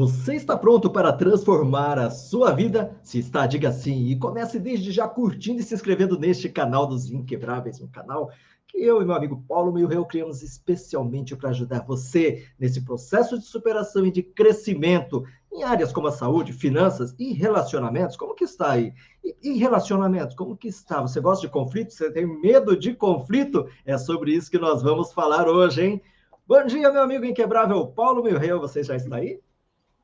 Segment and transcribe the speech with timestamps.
[0.00, 2.98] Você está pronto para transformar a sua vida?
[3.02, 4.06] Se está, diga sim.
[4.06, 8.30] E comece desde já curtindo e se inscrevendo neste canal dos Inquebráveis, um canal
[8.66, 13.44] que eu e meu amigo Paulo Milreu criamos especialmente para ajudar você nesse processo de
[13.44, 18.16] superação e de crescimento em áreas como a saúde, finanças e relacionamentos.
[18.16, 18.94] Como que está aí?
[19.22, 21.02] E, relacionamentos, como que está?
[21.02, 21.92] Você gosta de conflito?
[21.92, 23.68] Você tem medo de conflito?
[23.84, 26.02] É sobre isso que nós vamos falar hoje, hein?
[26.48, 28.58] Bom dia, meu amigo inquebrável Paulo Milreu.
[28.60, 29.38] Você já está aí?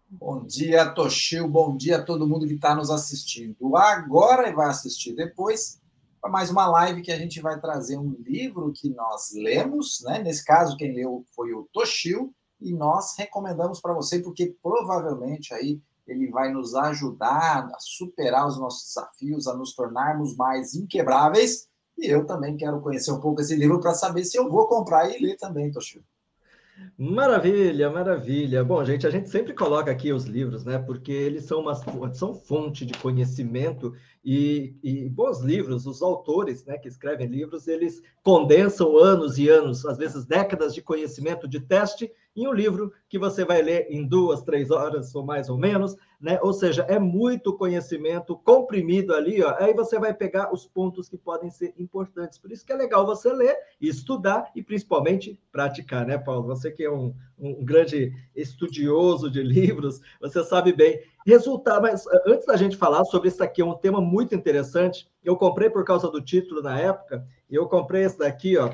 [0.09, 1.49] Bom dia, Toshio.
[1.49, 5.81] Bom dia a todo mundo que está nos assistindo agora e vai assistir depois
[6.21, 10.23] para mais uma live que a gente vai trazer um livro que nós lemos, né?
[10.23, 15.81] Nesse caso, quem leu foi o Toshio, e nós recomendamos para você, porque provavelmente aí
[16.07, 21.67] ele vai nos ajudar a superar os nossos desafios, a nos tornarmos mais inquebráveis.
[21.99, 25.11] E eu também quero conhecer um pouco esse livro para saber se eu vou comprar
[25.11, 26.05] e ler também, Toshio.
[26.99, 28.65] Maravilha, maravilha.
[28.65, 30.79] Bom, gente, a gente sempre coloca aqui os livros, né?
[30.79, 31.75] Porque eles são uma
[32.15, 38.03] são fonte de conhecimento e, e bons livros, os autores, né, que escrevem livros, eles
[38.23, 43.19] condensam anos e anos, às vezes décadas de conhecimento de teste em um livro que
[43.19, 46.39] você vai ler em duas, três horas ou mais ou menos, né?
[46.43, 49.55] Ou seja, é muito conhecimento comprimido ali, ó.
[49.59, 52.39] Aí você vai pegar os pontos que podem ser importantes.
[52.39, 56.47] Por isso que é legal você ler, estudar e principalmente praticar, né, Paulo?
[56.49, 61.01] Você que é um, um grande estudioso de livros, você sabe bem.
[61.27, 65.09] Resultar, mas eh, antes da gente falar sobre isso aqui, é um tema muito interessante.
[65.25, 68.71] Eu comprei por causa do título na época, e eu comprei esse daqui, ó,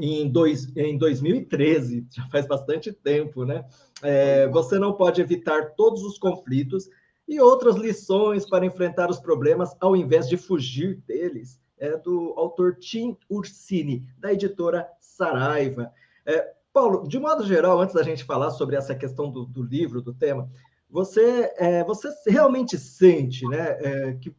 [0.00, 3.64] em, dois, em 2013, já faz bastante tempo, né?
[4.02, 6.88] É, você não pode evitar todos os conflitos
[7.26, 11.60] e outras lições para enfrentar os problemas ao invés de fugir deles.
[11.78, 15.92] É do autor Tim Ursini, da editora Saraiva.
[16.26, 20.00] É, Paulo, de modo geral, antes da gente falar sobre essa questão do, do livro,
[20.00, 20.50] do tema,
[20.90, 24.34] você, é, você realmente sente né, é, que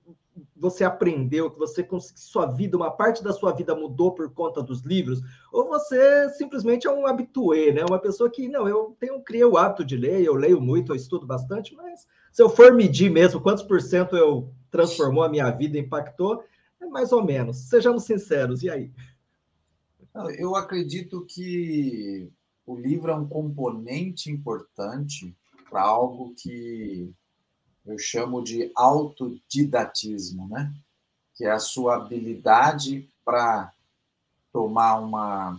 [0.56, 4.82] você aprendeu, que você sua vida, uma parte da sua vida mudou por conta dos
[4.82, 7.84] livros, ou você simplesmente é um habitué, né?
[7.88, 10.96] Uma pessoa que, não, eu tenho, criei o hábito de ler, eu leio muito, eu
[10.96, 15.50] estudo bastante, mas se eu for medir mesmo quantos por cento eu transformou a minha
[15.52, 16.44] vida, impactou,
[16.80, 17.58] é mais ou menos.
[17.70, 18.92] Sejamos sinceros, e aí?
[20.38, 22.30] Eu acredito que
[22.66, 25.36] o livro é um componente importante
[25.70, 27.12] para algo que
[27.92, 30.72] eu chamo de autodidatismo, né?
[31.40, 33.72] que é a sua habilidade para
[34.52, 35.58] tomar uma.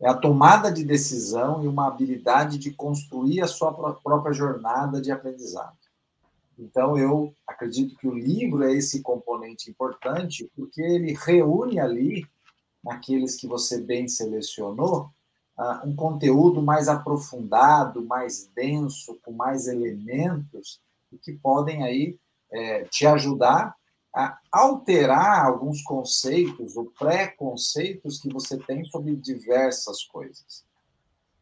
[0.00, 5.10] É a tomada de decisão e uma habilidade de construir a sua própria jornada de
[5.12, 5.76] aprendizado.
[6.58, 12.26] Então, eu acredito que o livro é esse componente importante, porque ele reúne ali,
[12.82, 15.10] naqueles que você bem selecionou,
[15.58, 20.80] ah, um conteúdo mais aprofundado, mais denso, com mais elementos,
[21.18, 22.18] que podem aí
[22.50, 23.74] é, te ajudar
[24.14, 30.64] a alterar alguns conceitos ou preconceitos que você tem sobre diversas coisas.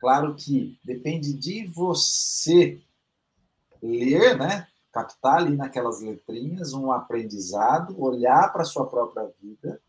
[0.01, 2.83] Claro que depende de você
[3.81, 4.67] ler, né?
[4.95, 9.81] captar ali naquelas letrinhas um aprendizado, olhar para a sua própria vida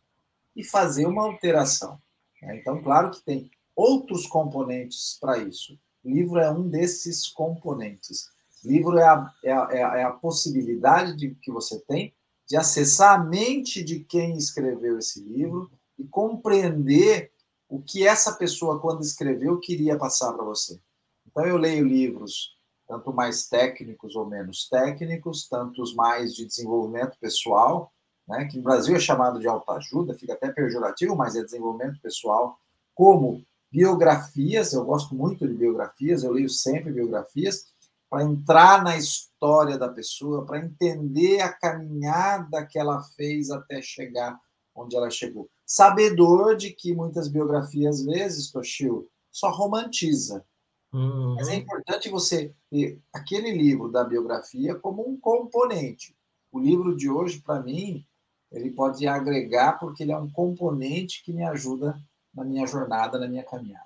[0.55, 2.01] e fazer uma alteração.
[2.41, 2.57] Né?
[2.57, 5.77] Então, claro que tem outros componentes para isso.
[6.03, 8.29] O livro é um desses componentes.
[8.65, 12.13] Livro é a, é a, é a, é a possibilidade de, que você tem
[12.47, 17.31] de acessar a mente de quem escreveu esse livro e compreender
[17.67, 20.79] o que essa pessoa, quando escreveu, queria passar para você.
[21.25, 22.55] Então, eu leio livros
[22.87, 27.91] tanto mais técnicos ou menos técnicos, tantos mais de desenvolvimento pessoal,
[28.27, 32.59] né, que no Brasil é chamado de autoajuda, fica até pejorativo, mas é desenvolvimento pessoal,
[32.93, 37.67] como biografias, eu gosto muito de biografias, eu leio sempre biografias,
[38.15, 44.39] para entrar na história da pessoa, para entender a caminhada que ela fez até chegar
[44.73, 45.49] onde ela chegou.
[45.65, 50.45] Sabedor de que muitas biografias, às vezes, Toshio, só romantiza.
[50.93, 51.35] Uhum.
[51.35, 56.15] Mas é importante você ter aquele livro da biografia como um componente.
[56.53, 58.05] O livro de hoje, para mim,
[58.49, 61.99] ele pode agregar porque ele é um componente que me ajuda
[62.33, 63.84] na minha jornada, na minha caminhada.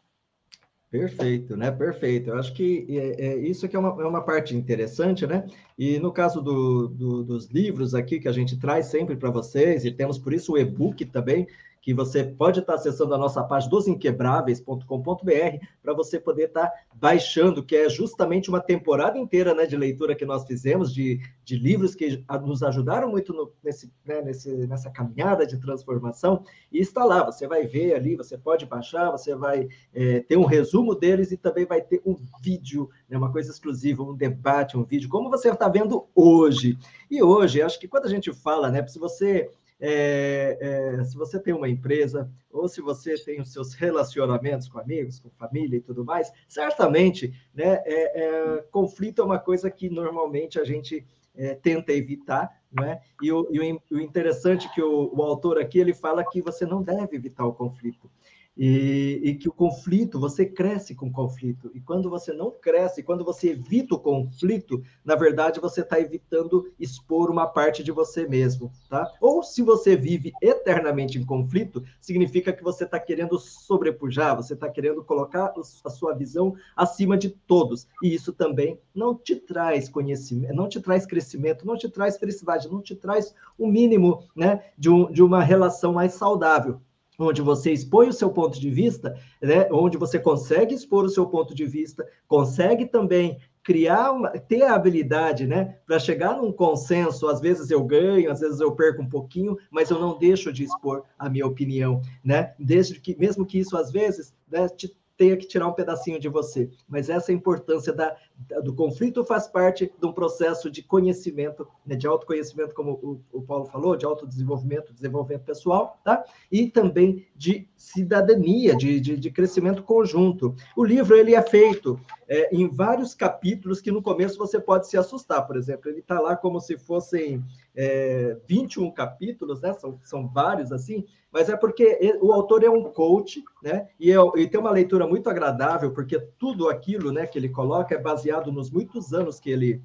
[0.91, 1.69] Perfeito, né?
[1.69, 2.31] Perfeito.
[2.31, 5.45] Eu acho que é, é isso que é uma, é uma parte interessante, né?
[5.77, 9.85] E no caso do, do, dos livros aqui que a gente traz sempre para vocês,
[9.85, 11.47] e temos por isso o e-book também,
[11.81, 17.75] que você pode estar acessando a nossa página dosinquebráveis.com.br para você poder estar baixando, que
[17.75, 22.23] é justamente uma temporada inteira né, de leitura que nós fizemos, de, de livros que
[22.41, 27.47] nos ajudaram muito no, nesse, né, nesse, nessa caminhada de transformação, e está lá, você
[27.47, 31.65] vai ver ali, você pode baixar, você vai é, ter um resumo deles e também
[31.65, 35.69] vai ter um vídeo, né, uma coisa exclusiva, um debate, um vídeo, como você está
[35.69, 36.77] vendo hoje.
[37.09, 39.49] E hoje, acho que quando a gente fala, né, se você
[39.79, 44.79] é, é, se você tem uma empresa ou se você tem os seus relacionamentos com
[44.79, 49.89] amigos, com família e tudo mais, certamente, né, é, é conflito é uma coisa que
[49.89, 51.05] normalmente a gente
[51.35, 53.01] é, tenta evitar, né?
[53.21, 56.65] E o, e o interessante é que o, o autor aqui ele fala que você
[56.65, 58.09] não deve evitar o conflito.
[58.57, 61.71] E, e, que o conflito, você cresce com o conflito.
[61.73, 66.69] E quando você não cresce, quando você evita o conflito, na verdade você está evitando
[66.77, 69.09] expor uma parte de você mesmo, tá?
[69.21, 74.69] Ou se você vive eternamente em conflito, significa que você está querendo sobrepujar, você está
[74.69, 75.53] querendo colocar
[75.85, 77.87] a sua visão acima de todos.
[78.03, 82.69] E isso também não te traz conhecimento, não te traz crescimento, não te traz felicidade,
[82.69, 86.81] não te traz o mínimo, né, de, um, de uma relação mais saudável
[87.19, 91.27] onde você expõe o seu ponto de vista, né, onde você consegue expor o seu
[91.27, 97.27] ponto de vista, consegue também criar, uma, ter a habilidade, né, para chegar num consenso.
[97.27, 100.63] Às vezes eu ganho, às vezes eu perco um pouquinho, mas eu não deixo de
[100.63, 102.53] expor a minha opinião, né?
[102.57, 106.29] Desde que, mesmo que isso às vezes né, te tenha que tirar um pedacinho de
[106.29, 106.69] você.
[106.87, 108.28] Mas essa é a importância da, da,
[108.63, 113.41] do conflito faz parte de um processo de conhecimento, né, de autoconhecimento, como o, o,
[113.41, 116.23] Paulo falou, de autodesenvolvimento, desenvolvimento pessoal, tá?
[116.51, 120.55] E também de cidadania, de, de, de crescimento conjunto.
[120.75, 124.97] O livro ele é feito é, em vários capítulos que no começo você pode se
[124.97, 127.43] assustar, por exemplo, ele está lá como se fossem
[127.75, 129.73] é, 21 capítulos, né?
[129.73, 133.87] São, são vários assim, mas é porque o autor é um coach, né?
[133.99, 137.93] E, é, e, tem uma leitura muito agradável, porque tudo aquilo né, que ele coloca
[137.93, 139.81] é baseado nos muitos anos que ele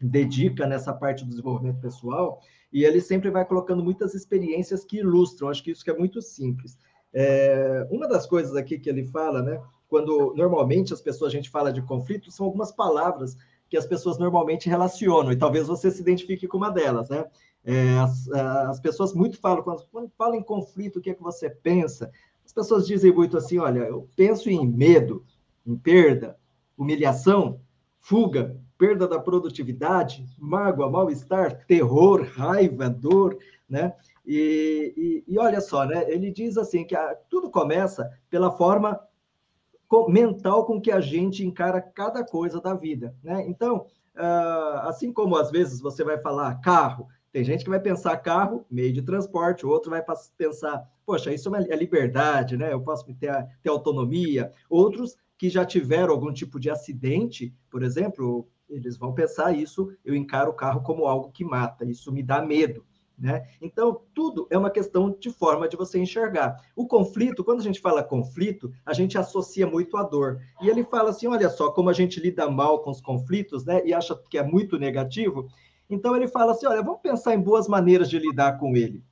[0.00, 2.40] dedica nessa parte do desenvolvimento pessoal,
[2.72, 6.20] e ele sempre vai colocando muitas experiências que ilustram, acho que isso que é muito
[6.20, 6.76] simples.
[7.12, 9.62] É, uma das coisas aqui que ele fala, né?
[9.88, 13.36] Quando normalmente as pessoas, a gente fala de conflito, são algumas palavras
[13.68, 17.24] que as pessoas normalmente relacionam, e talvez você se identifique com uma delas, né?
[17.64, 21.22] É, as, as, pessoas muito falam, quando, quando falam em conflito, o que é que
[21.22, 22.10] você pensa?
[22.44, 25.24] As pessoas dizem muito assim: olha, eu penso em medo,
[25.64, 26.36] em perda,
[26.76, 27.60] humilhação,
[28.00, 33.38] fuga, perda da produtividade, mágoa, mal-estar, terror, raiva, dor,
[33.68, 33.94] né?
[34.26, 36.04] E, e, e, olha só, né?
[36.10, 39.00] Ele diz assim que a, tudo começa pela forma
[40.08, 43.44] mental com que a gente encara cada coisa da vida, né?
[43.46, 43.86] Então,
[44.16, 48.66] uh, assim como às vezes você vai falar carro, tem gente que vai pensar carro,
[48.70, 50.04] meio de transporte, o outro vai
[50.36, 52.72] pensar, poxa, isso é, é liberdade, né?
[52.72, 54.52] Eu posso ter, ter autonomia.
[54.68, 60.14] Outros que já tiveram algum tipo de acidente, por exemplo, eles vão pensar isso, eu
[60.14, 62.86] encaro o carro como algo que mata, isso me dá medo.
[63.18, 63.44] Né?
[63.60, 66.54] Então, tudo é uma questão de forma de você enxergar.
[66.76, 70.38] O conflito, quando a gente fala conflito, a gente associa muito à dor.
[70.60, 73.84] E ele fala assim: olha só, como a gente lida mal com os conflitos, né?
[73.84, 75.48] E acha que é muito negativo.
[75.90, 79.02] Então ele fala assim: olha, vamos pensar em boas maneiras de lidar com ele.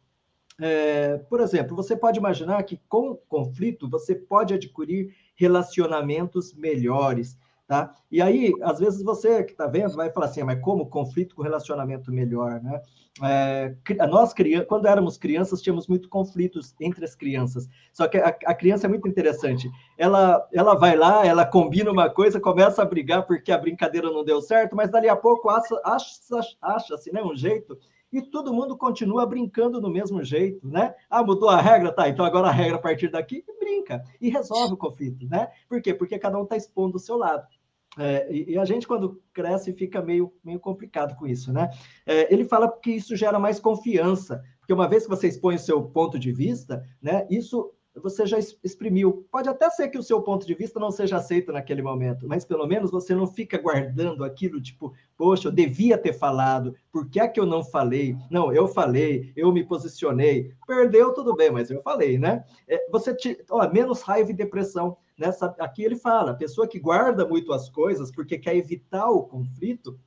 [0.60, 7.94] É, por exemplo, você pode imaginar que com conflito você pode adquirir relacionamentos melhores, tá?
[8.10, 11.42] E aí, às vezes você que está vendo vai falar assim, mas como conflito com
[11.42, 12.82] relacionamento melhor, né?
[13.22, 13.74] É,
[14.06, 14.34] nós,
[14.68, 17.68] quando éramos crianças, tínhamos muito conflitos entre as crianças.
[17.92, 19.68] Só que a, a, criança é muito interessante.
[19.98, 24.24] Ela, ela vai lá, ela combina uma coisa, começa a brigar porque a brincadeira não
[24.24, 27.76] deu certo, mas dali a pouco acha-se acha, acha, né, um jeito
[28.12, 30.94] e todo mundo continua brincando do mesmo jeito, né?
[31.08, 32.08] Ah, mudou a regra, tá?
[32.08, 35.48] Então agora a regra a partir daqui brinca e resolve o conflito, né?
[35.68, 35.94] Por quê?
[35.94, 37.46] Porque cada um está expondo o seu lado.
[37.98, 41.70] É, e, a gente, quando cresce, fica meio, meio complicado com isso, né?
[42.06, 45.58] É, ele fala que isso gera mais confiança, porque uma vez que você expõe o
[45.58, 49.26] seu ponto de vista, né, isso você já exprimiu.
[49.30, 52.44] Pode até ser que o seu ponto de vista não seja aceito naquele momento, mas
[52.44, 57.18] pelo menos você não fica guardando aquilo, tipo, poxa, eu devia ter falado, por que
[57.18, 58.16] é que eu não falei?
[58.30, 60.52] Não, eu falei, eu me posicionei.
[60.66, 62.44] Perdeu, tudo bem, mas eu falei, né?
[62.68, 64.96] É, você, te, ó, menos raiva e depressão.
[65.18, 69.24] Nessa, aqui ele fala, a pessoa que guarda muito as coisas porque quer evitar o
[69.24, 69.98] conflito,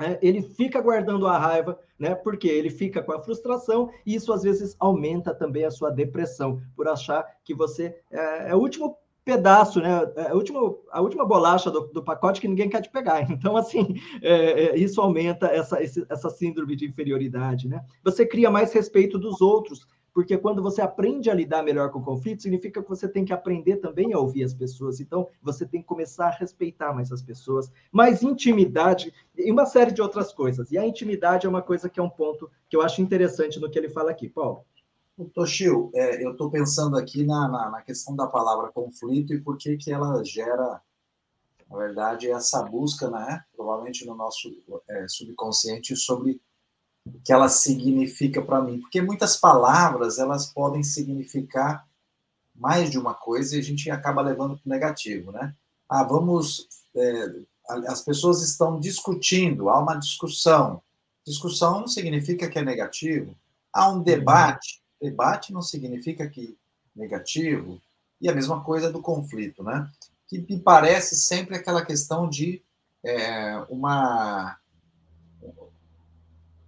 [0.00, 2.14] é, ele fica guardando a raiva, né?
[2.14, 6.60] Porque ele fica com a frustração e isso às vezes aumenta também a sua depressão
[6.74, 9.90] por achar que você é, é o último pedaço, né?
[10.16, 13.22] É a última, a última bolacha do, do pacote que ninguém quer te pegar.
[13.30, 17.84] Então, assim, é, é, isso aumenta essa, esse, essa síndrome de inferioridade, né?
[18.02, 22.04] Você cria mais respeito dos outros porque quando você aprende a lidar melhor com o
[22.04, 25.00] conflito, significa que você tem que aprender também a ouvir as pessoas.
[25.00, 29.92] Então, você tem que começar a respeitar mais as pessoas, mais intimidade e uma série
[29.92, 30.70] de outras coisas.
[30.70, 33.70] E a intimidade é uma coisa que é um ponto que eu acho interessante no
[33.70, 34.28] que ele fala aqui.
[34.28, 34.64] Paulo.
[35.34, 39.56] Toshio, é, eu estou pensando aqui na, na, na, questão da palavra conflito e por
[39.56, 40.80] que, que ela gera,
[41.70, 43.42] na verdade, essa busca, né?
[43.54, 44.50] provavelmente no nosso
[44.88, 46.40] é, subconsciente, sobre
[47.24, 48.80] que ela significa para mim.
[48.80, 51.86] Porque muitas palavras elas podem significar
[52.54, 55.54] mais de uma coisa e a gente acaba levando para o negativo, né?
[55.88, 56.68] Ah, vamos.
[56.94, 57.32] É,
[57.88, 60.82] as pessoas estão discutindo, há uma discussão.
[61.24, 63.36] Discussão não significa que é negativo.
[63.72, 64.82] Há um debate.
[65.00, 66.56] Debate não significa que
[66.94, 67.80] negativo.
[68.20, 69.88] E a mesma coisa do conflito, né?
[70.28, 72.62] Que me parece sempre aquela questão de
[73.04, 74.56] é, uma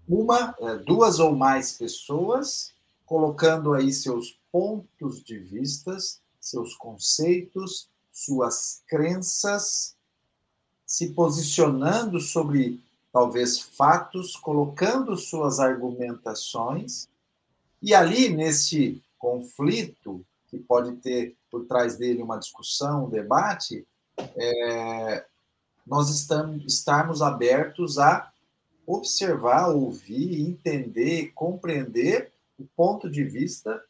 [0.08, 2.72] uma, é, duas ou mais pessoas
[3.06, 9.94] colocando aí seus pontos de vistas, seus conceitos, suas crenças,
[10.86, 12.82] se posicionando sobre
[13.12, 17.08] talvez fatos, colocando suas argumentações,
[17.82, 23.86] e ali nesse conflito, que pode ter por trás dele uma discussão, um debate,
[24.18, 25.24] é,
[25.86, 28.32] nós estamos, estarmos abertos a
[28.86, 33.82] observar, ouvir, entender, compreender o ponto de vista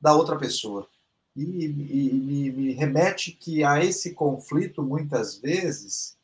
[0.00, 0.88] da outra pessoa.
[1.34, 6.16] E, e, me, me, remete que a esse conflito, muitas vezes,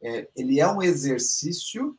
[0.00, 1.98] é, ele é um exercício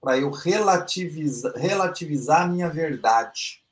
[0.00, 3.62] para eu relativizar, relativizar a minha verdade.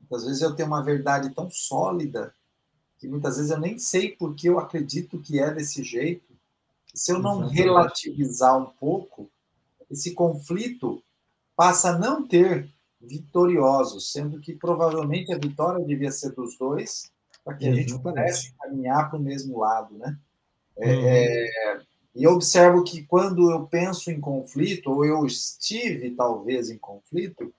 [0.00, 2.34] Muitas vezes eu tenho uma verdade tão sólida
[2.98, 6.26] que muitas vezes eu nem sei porque eu acredito que é desse jeito.
[6.92, 9.30] Se eu não relativizar um pouco,
[9.90, 11.02] esse conflito
[11.56, 12.68] passa a não ter
[13.00, 17.10] vitoriosos, sendo que provavelmente a vitória devia ser dos dois,
[17.44, 20.18] para que a gente pudesse caminhar para o mesmo lado, né?
[20.76, 21.06] É, uhum.
[21.06, 21.80] É,
[22.14, 27.52] e eu observo que quando eu penso em conflito, ou eu estive talvez em conflito,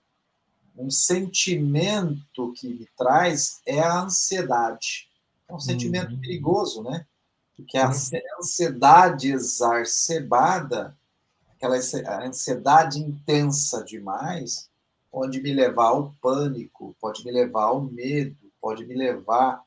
[0.76, 5.08] um sentimento que me traz é a ansiedade.
[5.48, 6.20] É um sentimento uhum.
[6.20, 7.06] perigoso, né?
[7.56, 7.90] Porque a
[8.38, 10.96] ansiedade exacerbada
[11.60, 11.76] aquela
[12.24, 14.70] ansiedade intensa demais
[15.12, 19.62] pode me levar ao pânico, pode me levar ao medo, pode me levar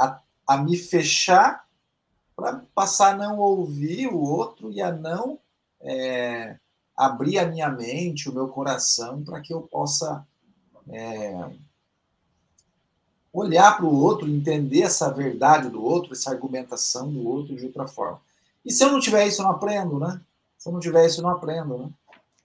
[0.00, 1.66] a, a me fechar
[2.34, 5.38] para passar a não ouvir o outro e a não
[5.80, 6.56] é,
[6.96, 10.26] abrir a minha mente, o meu coração, para que eu possa
[10.88, 11.50] é,
[13.32, 17.86] olhar para o outro, entender essa verdade do outro, essa argumentação do outro de outra
[17.86, 18.20] forma.
[18.64, 20.20] E se eu não tiver isso, eu não aprendo, né?
[20.58, 21.90] Se não tiver isso, não aprendo, né?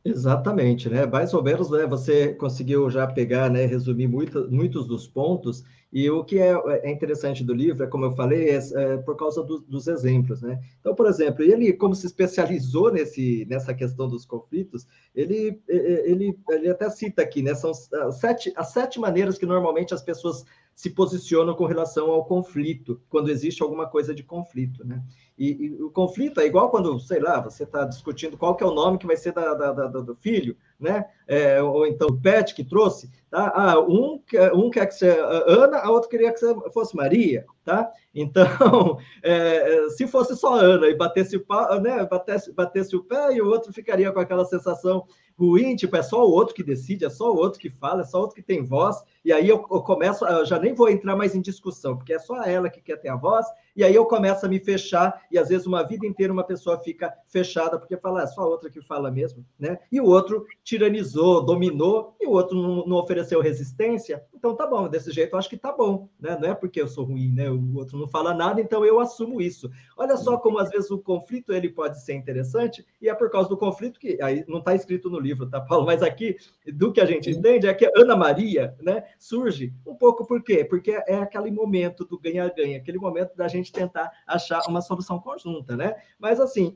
[0.05, 1.05] Exatamente, né?
[1.05, 1.87] Mais ou menos, né?
[1.87, 3.65] Você conseguiu já pegar, né?
[3.65, 5.63] Resumir muito, muitos dos pontos.
[5.91, 6.51] E o que é,
[6.83, 10.41] é interessante do livro, é como eu falei, é, é por causa do, dos exemplos,
[10.41, 10.59] né?
[10.79, 16.69] Então, por exemplo, ele, como se especializou nesse, nessa questão dos conflitos, ele, ele, ele
[16.69, 17.55] até cita aqui, né?
[17.55, 17.73] São
[18.11, 20.43] sete, as sete maneiras que normalmente as pessoas
[20.75, 25.01] se posicionam com relação ao conflito, quando existe alguma coisa de conflito, né?
[25.43, 28.67] E, e o conflito é igual quando, sei lá, você está discutindo qual que é
[28.67, 31.05] o nome que vai ser da, da, da, do filho, né?
[31.25, 33.51] É, ou então o pet que trouxe, tá?
[33.55, 34.21] Ah, um,
[34.53, 36.39] um quer que seja Ana, a outra queria que
[36.71, 37.89] fosse Maria, tá?
[38.13, 43.41] Então, é, se fosse só Ana e batesse o, né, batesse, batesse o pé, e
[43.41, 45.05] o outro ficaria com aquela sensação
[45.37, 48.05] ruim, tipo, é só o outro que decide, é só o outro que fala, é
[48.05, 50.89] só o outro que tem voz, e aí eu, eu começo, eu já nem vou
[50.89, 53.95] entrar mais em discussão, porque é só ela que quer ter a voz, e aí
[53.95, 57.79] eu começo a me fechar, e às vezes uma vida inteira uma pessoa fica fechada,
[57.79, 59.79] porque fala, é só a outra que fala mesmo, né?
[59.91, 64.87] E o outro tiranizou, dominou, e o outro não, não, ofereceu resistência, então tá bom,
[64.89, 66.35] desse jeito eu acho que tá bom, né?
[66.41, 67.49] Não é porque eu sou ruim, né?
[67.51, 69.69] O outro não fala nada, então eu assumo isso.
[69.95, 73.49] Olha só como às vezes o conflito ele pode ser interessante, e é por causa
[73.49, 75.85] do conflito que aí não está escrito no livro, tá, Paulo?
[75.85, 76.35] Mas aqui,
[76.73, 80.65] do que a gente entende, é que Ana Maria, né, surge um pouco por quê?
[80.65, 85.77] Porque é aquele momento do ganha-ganha, aquele momento da gente tentar achar uma solução conjunta,
[85.77, 85.95] né?
[86.17, 86.73] Mas, assim,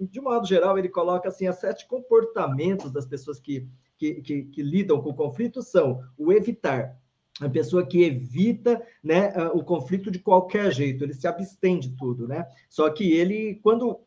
[0.00, 4.62] de modo geral, ele coloca, assim, as sete comportamentos das pessoas que, que, que, que
[4.62, 6.98] lidam com conflito são o evitar,
[7.40, 12.28] a pessoa que evita né, o conflito de qualquer jeito, ele se abstém de tudo,
[12.28, 12.46] né?
[12.68, 14.00] Só que ele, quando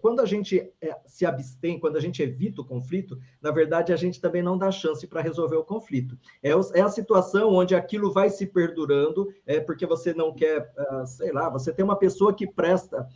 [0.00, 3.96] quando a gente é, se abstém, quando a gente evita o conflito, na verdade, a
[3.96, 6.18] gente também não dá chance para resolver o conflito.
[6.42, 11.06] É, é, a situação onde aquilo vai se perdurando, é porque você não quer, uh,
[11.06, 13.06] sei lá, você tem uma pessoa que presta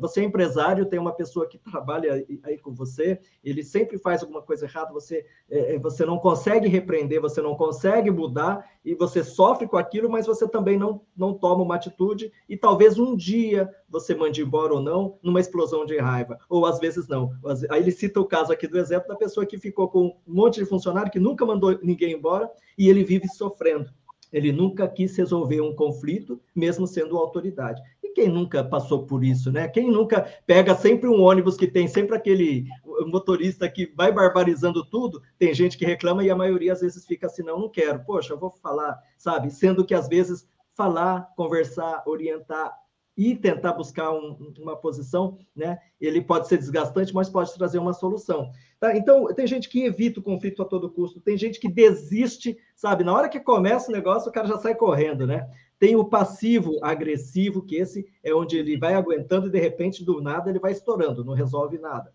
[0.00, 4.42] você é empresário, tem uma pessoa que trabalha aí com você, ele sempre faz alguma
[4.42, 9.22] coisa errada, você, é, é, você não consegue repreender, você não consegue mudar, e você
[9.22, 13.68] sofre com aquilo, mas você também não, não toma uma atitude, e talvez um dia
[13.88, 17.30] você mande embora ou não, numa explosão de raiva, ou às vezes não.
[17.70, 20.58] Aí ele cita o caso aqui do exemplo da pessoa que ficou com um monte
[20.58, 23.90] de funcionário que nunca mandou ninguém embora, e ele vive sofrendo.
[24.32, 27.80] Ele nunca quis resolver um conflito, mesmo sendo autoridade.
[28.18, 29.68] Quem nunca passou por isso, né?
[29.68, 32.66] Quem nunca pega sempre um ônibus que tem sempre aquele
[33.06, 35.22] motorista que vai barbarizando tudo?
[35.38, 38.04] Tem gente que reclama e a maioria às vezes fica assim: não, não quero.
[38.04, 39.52] Poxa, eu vou falar, sabe?
[39.52, 42.74] Sendo que às vezes falar, conversar, orientar
[43.16, 45.78] e tentar buscar um, uma posição, né?
[46.00, 48.50] Ele pode ser desgastante, mas pode trazer uma solução.
[48.80, 48.96] Tá?
[48.96, 53.04] Então, tem gente que evita o conflito a todo custo, tem gente que desiste, sabe?
[53.04, 55.48] Na hora que começa o negócio, o cara já sai correndo, né?
[55.78, 60.20] Tem o passivo agressivo, que esse é onde ele vai aguentando e de repente, do
[60.20, 62.12] nada, ele vai estourando, não resolve nada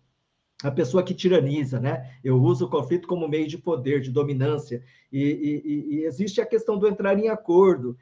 [0.64, 2.10] a pessoa que tiraniza, né?
[2.24, 6.46] Eu uso o conflito como meio de poder, de dominância, e, e, e existe a
[6.46, 7.96] questão do entrar em acordo,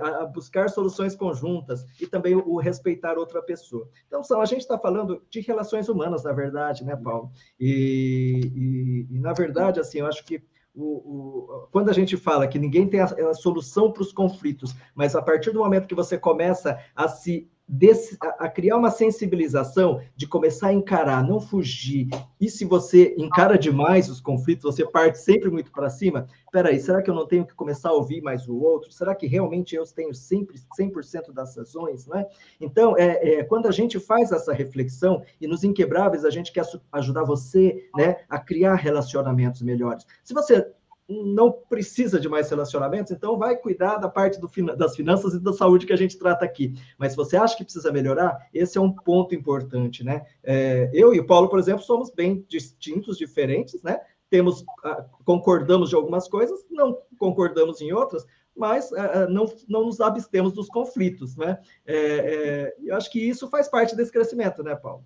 [0.00, 3.88] a, a, buscar soluções conjuntas e também o, o respeitar outra pessoa.
[4.06, 7.30] Então, são, a gente está falando de relações humanas, na verdade, né, Paulo?
[7.60, 10.42] E, e na verdade, assim, eu acho que
[10.76, 14.74] o, o, quando a gente fala que ninguém tem a, a solução para os conflitos,
[14.94, 18.90] mas a partir do momento que você começa a se desse, a, a, criar uma
[18.90, 22.08] sensibilização de começar a encarar, não fugir.
[22.40, 26.26] E se você encara demais os conflitos, você parte sempre muito para cima.
[26.52, 28.92] Peraí, será que eu não tenho que começar a ouvir mais o outro?
[28.92, 32.06] Será que realmente eu tenho sempre 100% das razões?
[32.06, 32.24] Né?
[32.60, 36.64] Então, é, é, quando a gente faz essa reflexão, e nos Inquebráveis a gente quer
[36.92, 40.06] ajudar você né, a criar relacionamentos melhores.
[40.22, 40.66] Se você
[41.08, 45.52] não precisa de mais relacionamentos, então vai cuidar da parte do, das finanças e da
[45.52, 46.74] saúde que a gente trata aqui.
[46.98, 50.26] Mas se você acha que precisa melhorar, esse é um ponto importante, né?
[50.42, 54.00] É, eu e o Paulo, por exemplo, somos bem distintos, diferentes, né?
[54.28, 60.00] Temos, ah, concordamos de algumas coisas, não concordamos em outras, mas uh, não, não nos
[60.00, 61.58] abstemos dos conflitos, né?
[61.86, 65.04] É, é, eu acho que isso faz parte desse crescimento, né, Paulo?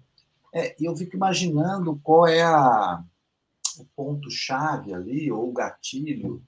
[0.54, 3.02] É, eu fico imaginando qual é a
[3.81, 6.43] o ponto-chave ali, ou o gatilho,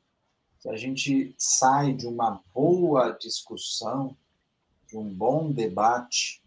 [0.60, 4.16] que a gente sai de uma boa discussão,
[4.86, 6.42] de um bom debate,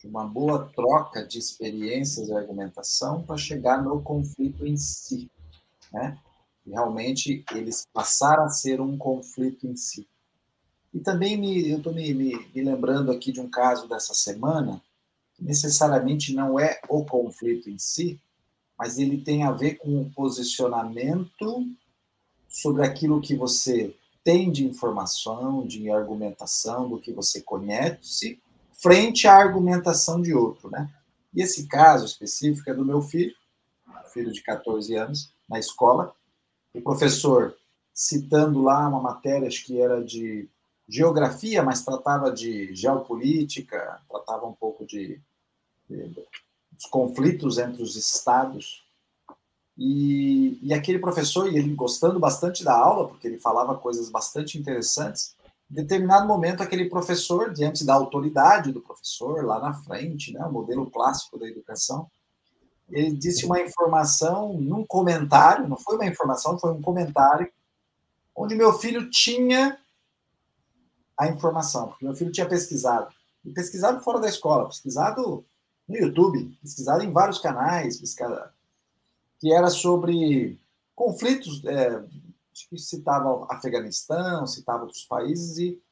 [0.00, 5.30] de uma boa troca de experiências e argumentação para chegar no conflito em si.
[5.92, 6.18] Né?
[6.66, 10.06] E realmente eles passaram a ser um conflito em si.
[10.92, 14.82] E também me, eu estou me, me, me lembrando aqui de um caso dessa semana,
[15.34, 18.20] que necessariamente não é o conflito em si,
[18.78, 21.66] mas ele tem a ver com o posicionamento
[22.48, 28.40] sobre aquilo que você tem de informação, de argumentação, do que você conhece,
[28.72, 30.90] frente à argumentação de outro, né?
[31.34, 33.34] E esse caso específico é do meu filho,
[34.14, 36.14] filho de 14 anos, na escola.
[36.72, 37.56] O professor,
[37.92, 40.48] citando lá uma matéria, acho que era de
[40.88, 45.20] geografia, mas tratava de geopolítica, tratava um pouco de,
[45.90, 46.14] de
[46.78, 48.84] os conflitos entre os estados.
[49.76, 54.56] E, e aquele professor, e ele gostando bastante da aula, porque ele falava coisas bastante
[54.58, 55.34] interessantes,
[55.70, 60.52] em determinado momento, aquele professor, diante da autoridade do professor, lá na frente, né, o
[60.52, 62.08] modelo clássico da educação,
[62.90, 67.50] ele disse uma informação num comentário, não foi uma informação, foi um comentário,
[68.36, 69.78] onde meu filho tinha
[71.16, 73.12] a informação, porque meu filho tinha pesquisado,
[73.44, 75.44] e pesquisado fora da escola, pesquisado
[75.88, 78.00] no YouTube, pesquisado em vários canais,
[79.38, 80.58] que era sobre
[80.94, 82.02] conflitos, é,
[82.70, 85.82] que citava Afeganistão, citava outros países e,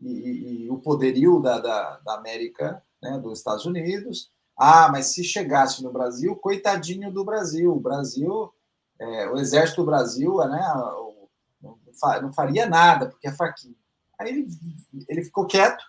[0.00, 4.30] e, e o poderio da, da, da América, né, dos Estados Unidos.
[4.56, 8.52] Ah, mas se chegasse no Brasil, coitadinho do Brasil, o Brasil,
[8.98, 10.62] é, o exército do Brasil, né,
[12.22, 13.76] não faria nada, porque é fraquinho.
[14.18, 14.48] Aí ele,
[15.08, 15.84] ele ficou quieto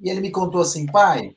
[0.00, 1.36] e ele me contou assim, pai,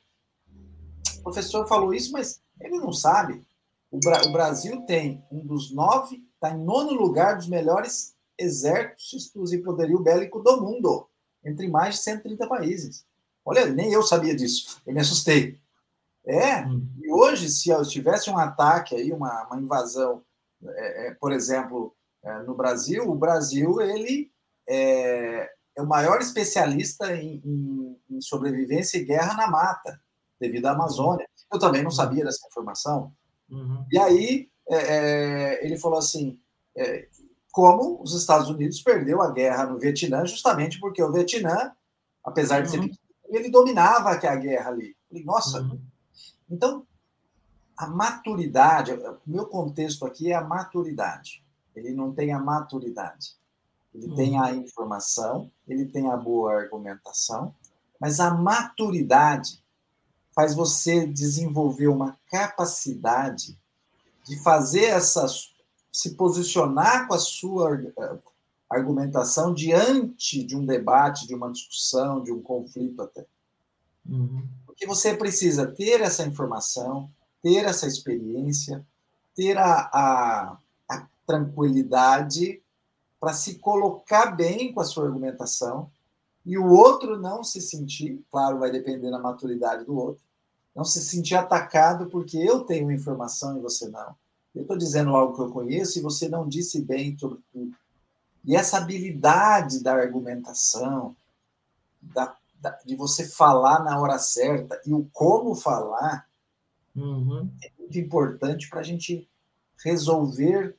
[1.22, 3.44] o professor falou isso, mas ele não sabe.
[3.90, 9.52] O, Bra o Brasil tem um dos nove, está em nono lugar dos melhores exércitos
[9.52, 11.08] e poderio bélico do mundo,
[11.44, 13.04] entre mais de 130 países.
[13.44, 15.60] Olha, nem eu sabia disso, eu me assustei.
[16.24, 16.86] É, hum.
[17.00, 20.24] e hoje, se tivesse um ataque aí, uma, uma invasão,
[20.64, 24.30] é, é, por exemplo, é, no Brasil, o Brasil, ele
[24.68, 30.00] é, é o maior especialista em, em, em sobrevivência e guerra na mata
[30.42, 31.26] devido à Amazônia.
[31.52, 33.12] Eu também não sabia dessa informação.
[33.48, 33.84] Uhum.
[33.90, 36.38] E aí é, é, ele falou assim:
[36.76, 37.08] é,
[37.50, 41.72] como os Estados Unidos perdeu a guerra no Vietnã, justamente porque o Vietnã,
[42.24, 42.88] apesar de ser uhum.
[42.88, 44.96] pequeno, ele dominava a guerra ali.
[45.08, 45.60] Falei, nossa.
[45.60, 45.80] Uhum.
[46.50, 46.86] Então,
[47.76, 51.42] a maturidade, o meu contexto aqui é a maturidade.
[51.74, 53.36] Ele não tem a maturidade.
[53.94, 54.14] Ele uhum.
[54.14, 57.54] tem a informação, ele tem a boa argumentação,
[58.00, 59.61] mas a maturidade
[60.34, 63.58] faz você desenvolver uma capacidade
[64.26, 65.52] de fazer essas
[65.92, 68.18] se posicionar com a sua eh,
[68.70, 73.26] argumentação diante de um debate, de uma discussão, de um conflito até.
[74.08, 74.42] Uhum.
[74.64, 77.10] Porque você precisa ter essa informação,
[77.42, 78.84] ter essa experiência,
[79.36, 82.62] ter a, a, a tranquilidade
[83.20, 85.90] para se colocar bem com a sua argumentação
[86.44, 90.22] e o outro não se sentir, claro, vai depender da maturidade do outro,
[90.74, 94.16] não se sentir atacado porque eu tenho informação e você não.
[94.54, 97.74] Eu estou dizendo algo que eu conheço e você não disse bem sobre tudo.
[98.44, 101.16] E essa habilidade da argumentação,
[102.00, 106.26] da, da, de você falar na hora certa e o como falar,
[106.94, 107.48] uhum.
[107.62, 109.28] é muito importante para a gente
[109.84, 110.76] resolver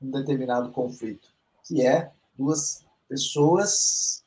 [0.00, 1.28] um determinado conflito,
[1.64, 4.24] que é duas pessoas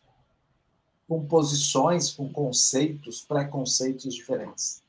[1.10, 4.84] com posições, com conceitos, preconceitos diferentes.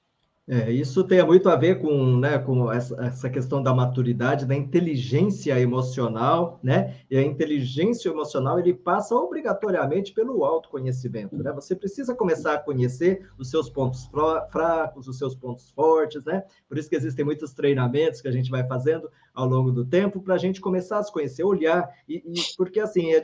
[0.47, 5.59] É, isso tem muito a ver com, né, com essa, questão da maturidade, da inteligência
[5.61, 6.97] emocional, né?
[7.09, 11.53] E a inteligência emocional ele passa obrigatoriamente pelo autoconhecimento, né?
[11.53, 14.11] Você precisa começar a conhecer os seus pontos
[14.51, 16.43] fracos, os seus pontos fortes, né?
[16.69, 20.21] Por isso que existem muitos treinamentos que a gente vai fazendo ao longo do tempo
[20.21, 23.23] para a gente começar a se conhecer, olhar e, e porque assim é,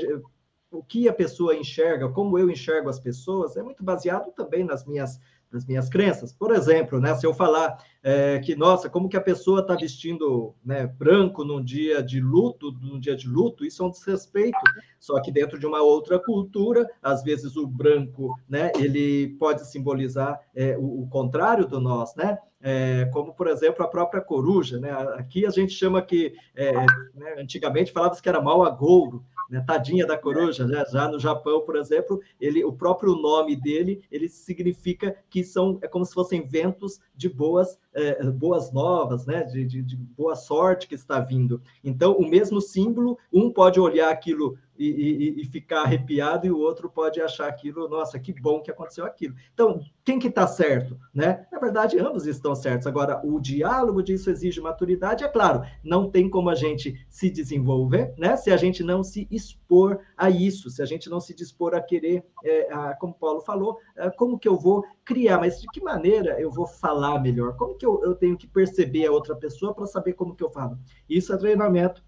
[0.79, 4.85] o que a pessoa enxerga, como eu enxergo as pessoas, é muito baseado também nas
[4.85, 5.19] minhas
[5.51, 6.33] das minhas crenças.
[6.33, 10.55] Por exemplo, né, se eu falar é, que, nossa, como que a pessoa está vestindo
[10.65, 14.59] né, branco num dia de luto, num dia de luto, isso é um desrespeito.
[14.99, 20.41] Só que dentro de uma outra cultura, às vezes o branco, né, ele pode simbolizar
[20.55, 22.39] é, o, o, contrário do nós, né?
[22.61, 24.91] É, como, por exemplo, a própria coruja, né?
[24.91, 29.63] Aqui a gente chama que, é, né, antigamente falava que era mal agouro, né?
[29.67, 30.85] Tadinha da coruja, né?
[30.91, 35.89] já no Japão, por exemplo, ele, o próprio nome dele, ele significa que são, é
[35.89, 39.43] como se fossem ventos de boas, é, boas novas, né?
[39.45, 41.61] De, de, de boa sorte que está vindo.
[41.83, 46.59] Então, o mesmo símbolo, um pode olhar aquilo e, e, e, ficar arrepiado e o
[46.59, 49.35] outro pode achar aquilo, nossa, que bom que aconteceu aquilo.
[49.53, 51.47] Então, quem que está certo, né?
[51.51, 52.87] Na verdade, ambos estão certos.
[52.87, 55.63] Agora, o diálogo disso exige maturidade, é claro.
[55.83, 58.37] Não tem como a gente se desenvolver, né?
[58.37, 61.81] Se a gente não se expor a isso, se a gente não se dispor a
[61.81, 65.81] querer, é, a, como Paulo falou, é, como que eu vou criar, mas de que
[65.81, 67.57] maneira eu vou falar melhor?
[67.57, 70.51] Como que eu, eu tenho que perceber a outra pessoa para saber como que eu
[70.51, 70.79] falo?
[71.09, 72.05] Isso é treinamento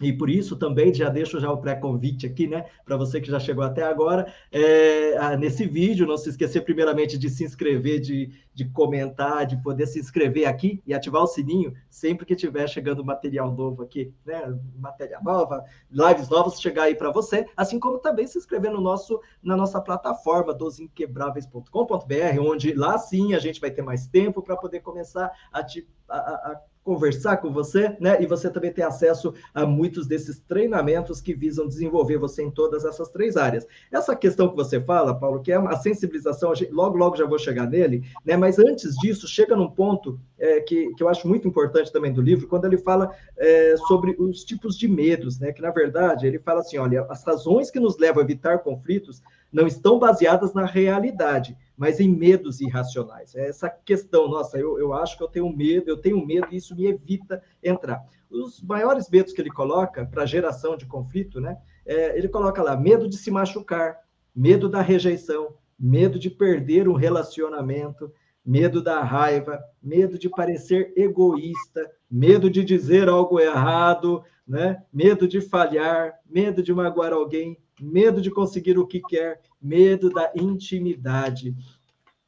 [0.00, 3.40] e por isso também já deixo já o pré-convite aqui, né, para você que já
[3.40, 8.64] chegou até agora, é, nesse vídeo, não se esquecer primeiramente de se inscrever, de, de
[8.66, 13.52] comentar, de poder se inscrever aqui e ativar o sininho sempre que tiver chegando material
[13.52, 14.42] novo aqui, né,
[14.78, 19.20] matéria nova, lives novas chegar aí para você, assim como também se inscrever no nosso,
[19.42, 24.80] na nossa plataforma dosinquebráveis.com.br, onde lá sim a gente vai ter mais tempo para poder
[24.80, 28.22] começar a, te, a, a conversar com você, né?
[28.22, 32.84] E você também tem acesso a muitos desses treinamentos que visam desenvolver você em todas
[32.84, 33.66] essas três áreas.
[33.90, 37.68] Essa questão que você fala, Paulo, que é a sensibilização, logo, logo já vou chegar
[37.68, 38.36] nele, né?
[38.36, 42.22] Mas antes disso, chega num ponto é, que, que eu acho muito importante também do
[42.22, 45.50] livro, quando ele fala é, sobre os tipos de medos, né?
[45.50, 49.20] Que na verdade ele fala assim: olha, as razões que nos levam a evitar conflitos
[49.56, 53.34] não estão baseadas na realidade, mas em medos irracionais.
[53.34, 56.56] É essa questão, nossa, eu, eu acho que eu tenho medo, eu tenho medo e
[56.56, 58.04] isso me evita entrar.
[58.30, 61.56] Os maiores medos que ele coloca para geração de conflito, né?
[61.86, 63.96] É, ele coloca lá medo de se machucar,
[64.34, 68.12] medo da rejeição, medo de perder um relacionamento,
[68.44, 74.82] medo da raiva, medo de parecer egoísta, medo de dizer algo errado, né?
[74.92, 80.32] medo de falhar, medo de magoar alguém, medo de conseguir o que quer, medo da
[80.34, 81.54] intimidade.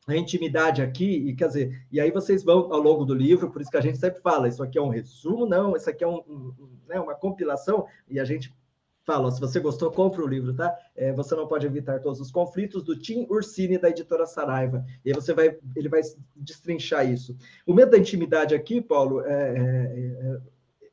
[0.06, 3.60] A intimidade aqui, e quer dizer, e aí vocês vão ao longo do livro, por
[3.60, 6.08] isso que a gente sempre fala, isso aqui é um resumo, não, isso aqui é
[6.08, 6.54] um, um,
[6.88, 8.54] né, uma compilação, e a gente
[9.04, 10.74] fala, se você gostou, compre o livro, tá?
[10.94, 14.84] É, você não pode evitar todos os conflitos, do Tim Ursini, da editora Saraiva.
[15.02, 16.02] E aí você vai, ele vai
[16.36, 17.34] destrinchar isso.
[17.66, 20.40] O medo da intimidade aqui, Paulo, é, é, é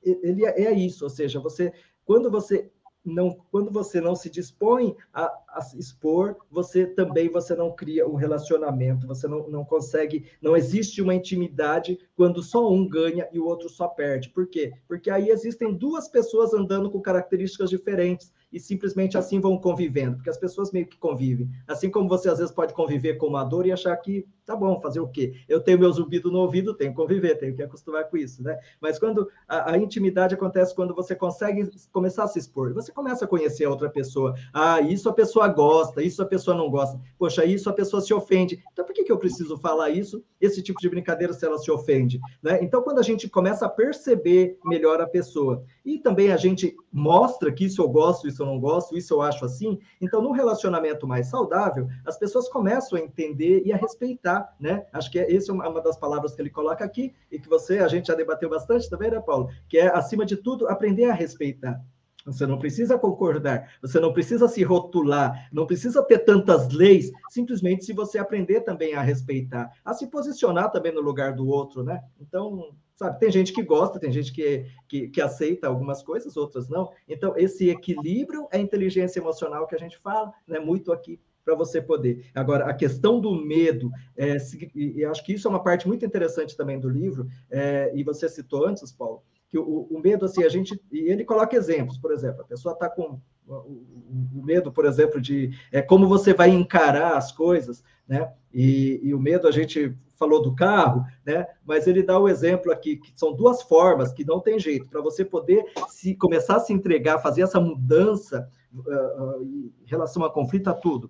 [0.06, 1.74] ele é, é isso, ou seja, você,
[2.06, 2.72] quando você
[3.06, 8.16] não, quando você não se dispõe a, a, expor, você também você não cria um
[8.16, 13.46] relacionamento, você não, não consegue, não existe uma intimidade quando só um ganha e o
[13.46, 14.30] outro só perde.
[14.30, 14.74] Por quê?
[14.88, 20.30] Porque aí existem duas pessoas andando com características diferentes e simplesmente assim vão convivendo, porque
[20.30, 21.50] as pessoas meio que convivem.
[21.68, 24.80] Assim como você às vezes pode conviver com uma dor e achar que tá bom,
[24.80, 25.34] fazer o quê?
[25.50, 28.58] Eu tenho meu zumbido no ouvido, tenho que conviver, tenho que acostumar com isso, né?
[28.80, 33.26] Mas quando a, a, intimidade acontece quando você consegue começar a se expor, você começa
[33.26, 34.36] a conhecer a outra pessoa.
[34.54, 37.00] Ah, isso a pessoa gosta, isso a pessoa não gosta.
[37.18, 38.64] Poxa, isso a pessoa se ofende.
[38.72, 41.72] Então por que, que eu preciso falar isso, esse tipo de brincadeira, se ela se
[41.72, 42.20] ofende?
[42.42, 42.60] Né?
[42.62, 47.52] Então, quando a gente começa a perceber melhor a pessoa e também a gente mostra
[47.52, 51.08] que isso eu gosto, isso eu não gosto, isso eu acho assim, então, num relacionamento
[51.08, 54.86] mais saudável, as pessoas começam a entender e a respeitar né?
[54.94, 57.80] Acho que é, essa é uma das palavras que ele coloca aqui e que você,
[57.80, 59.50] a gente já debateu bastante também, né, Paulo?
[59.68, 61.82] Que é, acima de tudo, aprender a respeitar.
[62.26, 67.86] Você não precisa concordar, você não precisa se rotular, não precisa ter tantas leis, simplesmente
[67.86, 72.02] se você aprender também a respeitar, a se posicionar também no lugar do outro, né?
[72.20, 76.68] Então, sabe, tem gente que gosta, tem gente que, que, que aceita algumas coisas, outras
[76.68, 76.90] não.
[77.08, 80.60] Então, esse equilíbrio é inteligência emocional que a gente fala, né?
[80.60, 82.26] Muito aqui para você poder.
[82.34, 84.36] Agora, a questão do medo, é,
[84.74, 88.28] e acho que isso é uma parte muito interessante também do livro, é, e você
[88.28, 89.22] citou antes, Paulo,
[89.56, 90.78] que o, o, medo, assim, a gente.
[90.92, 95.52] E ele coloca exemplos, por exemplo, a pessoa está com o, medo, por exemplo, de
[95.72, 98.34] é, como você vai encarar as coisas, né?
[98.54, 101.48] E, e, o medo, a gente falou do carro, né?
[101.66, 105.02] Mas ele dá o exemplo aqui, que são duas formas que não tem jeito, para
[105.02, 110.32] você poder se começar a se entregar, fazer essa mudança uh, uh, em relação a
[110.32, 111.10] conflito, a tudo.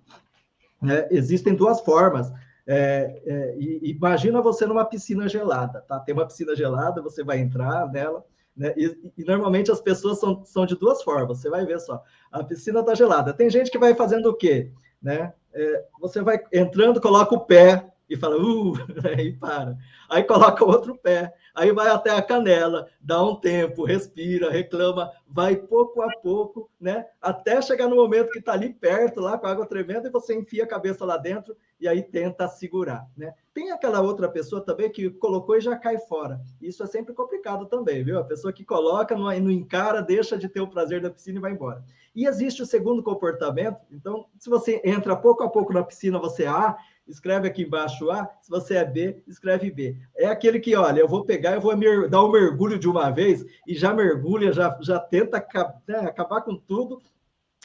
[0.88, 2.30] É, existem duas formas.
[2.68, 6.00] É, é, imagina você numa piscina gelada, tá?
[6.00, 8.24] Tem uma piscina gelada, você vai entrar nela,
[8.56, 8.72] né?
[8.76, 11.38] E, e, normalmente as pessoas são, são de duas formas.
[11.38, 13.32] Você vai ver só, a piscina está gelada.
[13.32, 14.70] Tem gente que vai fazendo o quê?
[15.02, 15.32] Né?
[15.52, 18.74] É, você vai entrando, coloca o pé e fala, uh,
[19.18, 19.76] e para.
[20.08, 25.56] Aí coloca outro pé, aí vai até a canela, dá um tempo, respira, reclama, vai
[25.56, 27.06] pouco a pouco, né?
[27.20, 30.34] Até chegar no momento que está ali perto, lá com a água tremenda, e você
[30.34, 33.34] enfia a cabeça lá dentro e aí tenta segurar, né?
[33.52, 36.40] Tem aquela outra pessoa também que colocou e já cai fora.
[36.60, 38.18] Isso é sempre complicado também, viu?
[38.18, 41.42] A pessoa que coloca, não, não encara, deixa de ter o prazer da piscina e
[41.42, 41.84] vai embora.
[42.14, 43.78] E existe o segundo comportamento.
[43.90, 48.28] Então, se você entra pouco a pouco na piscina, você ah, escreve aqui embaixo A,
[48.40, 49.96] se você é B, escreve B.
[50.16, 51.74] É aquele que, olha, eu vou pegar, eu vou
[52.08, 55.38] dar um mergulho de uma vez e já mergulha, já, já tenta
[55.86, 57.00] né, acabar com tudo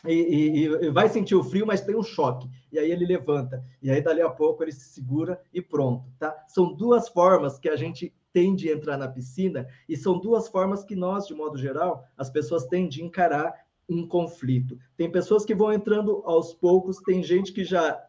[0.05, 2.49] e, e, e, vai sentir o frio, mas tem um choque.
[2.71, 3.63] E aí ele levanta.
[3.81, 6.35] E aí, dali a pouco, ele se segura e pronto, tá?
[6.47, 10.83] São duas formas que a gente tem de entrar na piscina e são duas formas
[10.83, 13.53] que nós, de modo geral, as pessoas têm de encarar
[13.89, 14.77] um conflito.
[14.95, 18.01] Tem pessoas que vão entrando aos poucos, tem gente que já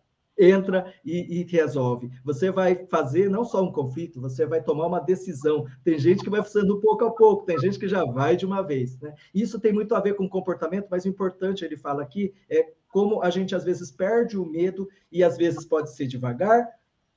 [0.42, 2.10] entra e, e, resolve.
[2.24, 5.66] Você vai fazer não só um conflito, você vai tomar uma decisão.
[5.84, 8.62] Tem gente que vai fazendo pouco a pouco, tem gente que já vai de uma
[8.62, 8.98] vez.
[9.00, 9.14] Né?
[9.34, 13.22] Isso tem muito a ver com comportamento, mas o importante, ele fala aqui, é como
[13.22, 16.68] a gente às vezes perde o medo e às vezes pode ser devagar,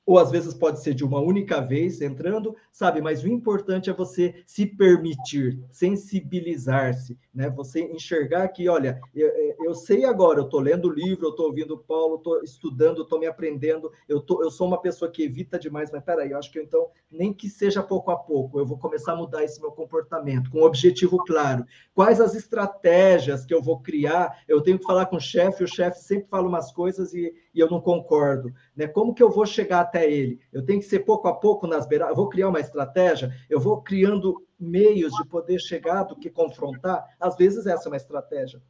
[0.06, 3.00] ou às vezes pode ser de uma única vez entrando, sabe?
[3.00, 7.50] Mas o importante é você se permitir, sensibilizar-se, né?
[7.50, 11.46] Você enxergar que, olha, eu, eu sei agora, eu estou lendo o livro, eu estou
[11.46, 15.24] ouvindo o Paulo, estou estudando, estou me aprendendo, eu, tô, eu sou uma pessoa que
[15.24, 18.64] evita demais, mas peraí, eu acho que então, nem que seja pouco a pouco, eu
[18.64, 21.64] vou começar a mudar esse meu comportamento, com um objetivo claro.
[21.92, 24.40] Quais as estratégias que eu vou criar?
[24.46, 27.60] Eu tenho que falar com o chefe, o chefe sempre fala umas coisas e, e
[27.60, 28.86] eu não concordo, né?
[28.86, 30.38] Como que eu vou chegar até ele.
[30.52, 32.12] Eu tenho que ser pouco a pouco nas beiradas.
[32.12, 37.02] Eu vou criar uma estratégia, eu vou criando meios de poder chegar do que confrontar.
[37.18, 38.60] Às vezes, essa é uma estratégia.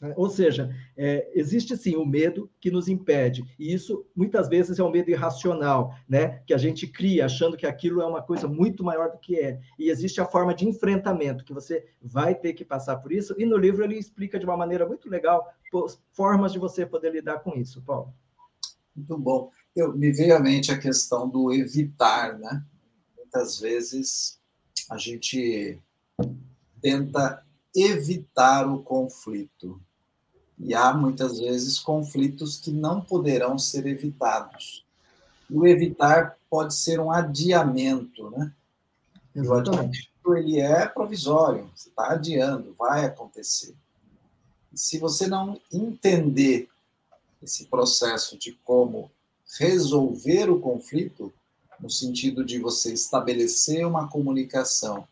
[0.00, 0.12] Né?
[0.16, 4.84] Ou seja, é, existe sim o medo que nos impede, e isso muitas vezes é
[4.84, 6.42] um medo irracional, né?
[6.46, 9.60] Que a gente cria achando que aquilo é uma coisa muito maior do que é.
[9.78, 13.46] E existe a forma de enfrentamento, que você vai ter que passar por isso, e
[13.46, 15.48] no livro ele explica de uma maneira muito legal
[16.12, 18.12] formas de você poder lidar com isso, Paulo.
[18.94, 22.64] Muito bom eu, me veio à mente a questão do evitar, né?
[23.16, 24.38] Muitas vezes
[24.88, 25.80] a gente
[26.80, 29.80] tenta evitar o conflito.
[30.56, 34.86] E há muitas vezes conflitos que não poderão ser evitados.
[35.50, 38.52] E o evitar pode ser um adiamento, né?
[39.34, 40.12] Exatamente.
[40.24, 43.74] O adiamento ele é provisório, você está adiando, vai acontecer.
[44.72, 46.68] E se você não entender
[47.44, 49.10] esse processo de como
[49.58, 51.32] resolver o conflito,
[51.78, 55.06] no sentido de você estabelecer uma comunicação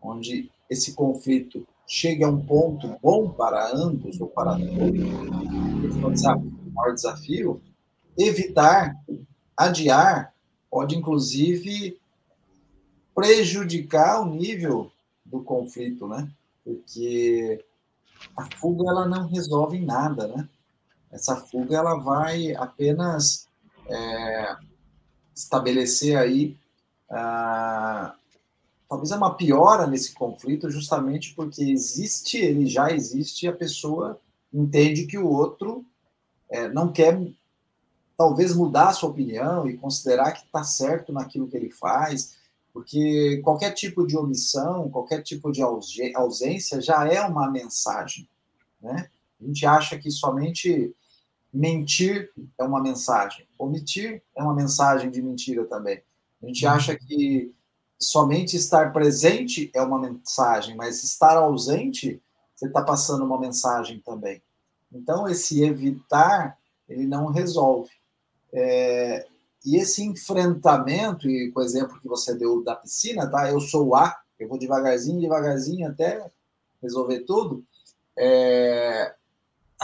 [0.00, 5.02] onde esse conflito chegue a um ponto bom para ambos ou para todos,
[6.24, 7.60] o maior desafio,
[8.16, 8.96] evitar,
[9.56, 10.34] adiar,
[10.70, 11.98] pode inclusive
[13.14, 14.90] prejudicar o nível
[15.24, 16.28] do conflito, né?
[16.64, 17.62] Porque
[18.36, 20.48] a fuga ela não resolve nada, né?
[21.14, 23.48] Essa fuga ela vai apenas
[23.88, 24.56] é,
[25.34, 26.56] estabelecer aí
[27.08, 28.12] ah,
[28.88, 34.20] talvez é uma piora nesse conflito, justamente porque existe, ele já existe, e a pessoa
[34.52, 35.84] entende que o outro
[36.50, 37.20] é, não quer
[38.16, 42.36] talvez mudar a sua opinião e considerar que está certo naquilo que ele faz,
[42.72, 48.28] porque qualquer tipo de omissão, qualquer tipo de ausência já é uma mensagem,
[48.80, 49.08] né?
[49.40, 50.94] A gente acha que somente
[51.54, 56.02] mentir é uma mensagem, omitir é uma mensagem de mentira também.
[56.42, 57.54] A gente acha que
[57.98, 62.20] somente estar presente é uma mensagem, mas estar ausente,
[62.54, 64.42] você está passando uma mensagem também.
[64.92, 67.90] Então, esse evitar, ele não resolve.
[68.52, 69.26] É,
[69.64, 73.48] e esse enfrentamento, e com o exemplo que você deu da piscina, tá?
[73.50, 76.30] Eu sou A, eu vou devagarzinho, devagarzinho até
[76.82, 77.64] resolver tudo.
[78.16, 79.14] É,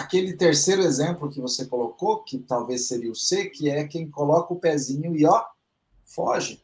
[0.00, 4.52] aquele terceiro exemplo que você colocou, que talvez seria o C, que é quem coloca
[4.52, 5.44] o pezinho e ó,
[6.04, 6.62] foge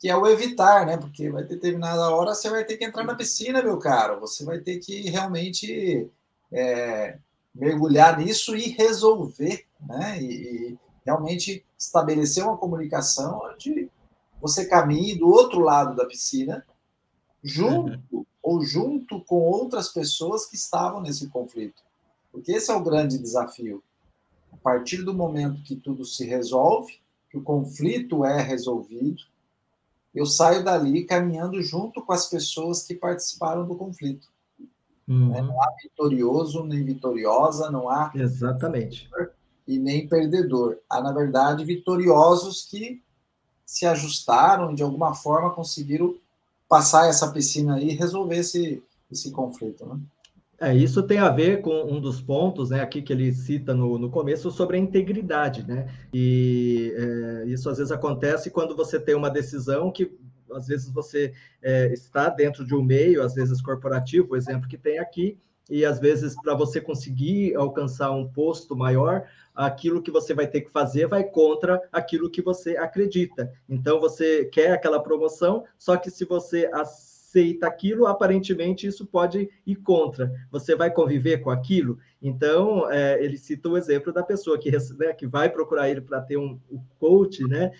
[0.00, 0.96] que é o evitar, né?
[0.96, 4.18] Porque vai ter determinada hora você vai ter que entrar na piscina, meu caro.
[4.20, 6.10] Você vai ter que realmente
[6.50, 7.18] é,
[7.54, 10.20] mergulhar nisso e resolver, né?
[10.20, 13.90] E, e, realmente estabelecer uma comunicação onde
[14.40, 16.64] você caminhe do outro lado da piscina,
[17.42, 18.26] junto uhum.
[18.42, 21.82] ou junto com outras pessoas que estavam nesse conflito.
[22.32, 23.82] Porque esse é o grande desafio.
[24.52, 29.22] A partir do momento que tudo se resolve, que o conflito é resolvido,
[30.14, 34.28] eu saio dali caminhando junto com as pessoas que participaram do conflito.
[35.06, 35.28] Uhum.
[35.30, 35.42] Né?
[35.42, 38.10] Não há vitorioso nem vitoriosa, não há.
[38.14, 39.08] Exatamente.
[39.66, 40.78] E nem perdedor.
[40.88, 43.02] Há, na verdade, vitoriosos que
[43.64, 46.16] se ajustaram de alguma forma, conseguiram
[46.68, 49.86] passar essa piscina aí e resolver esse, esse conflito.
[49.86, 50.00] Né?
[50.62, 53.98] É, isso tem a ver com um dos pontos, né, aqui que ele cita no,
[53.98, 55.88] no começo sobre a integridade, né?
[56.12, 60.14] E é, isso às vezes acontece quando você tem uma decisão que
[60.52, 64.76] às vezes você é, está dentro de um meio, às vezes corporativo, o exemplo que
[64.76, 65.38] tem aqui,
[65.70, 70.60] e às vezes para você conseguir alcançar um posto maior, aquilo que você vai ter
[70.60, 73.50] que fazer vai contra aquilo que você acredita.
[73.66, 76.68] Então você quer aquela promoção, só que se você
[77.30, 80.32] aceita aquilo, aparentemente isso pode ir contra.
[80.50, 81.98] Você vai conviver com aquilo?
[82.20, 86.20] Então, é, ele cita o exemplo da pessoa que, né, que vai procurar ele para
[86.20, 87.70] ter um, um coach, né,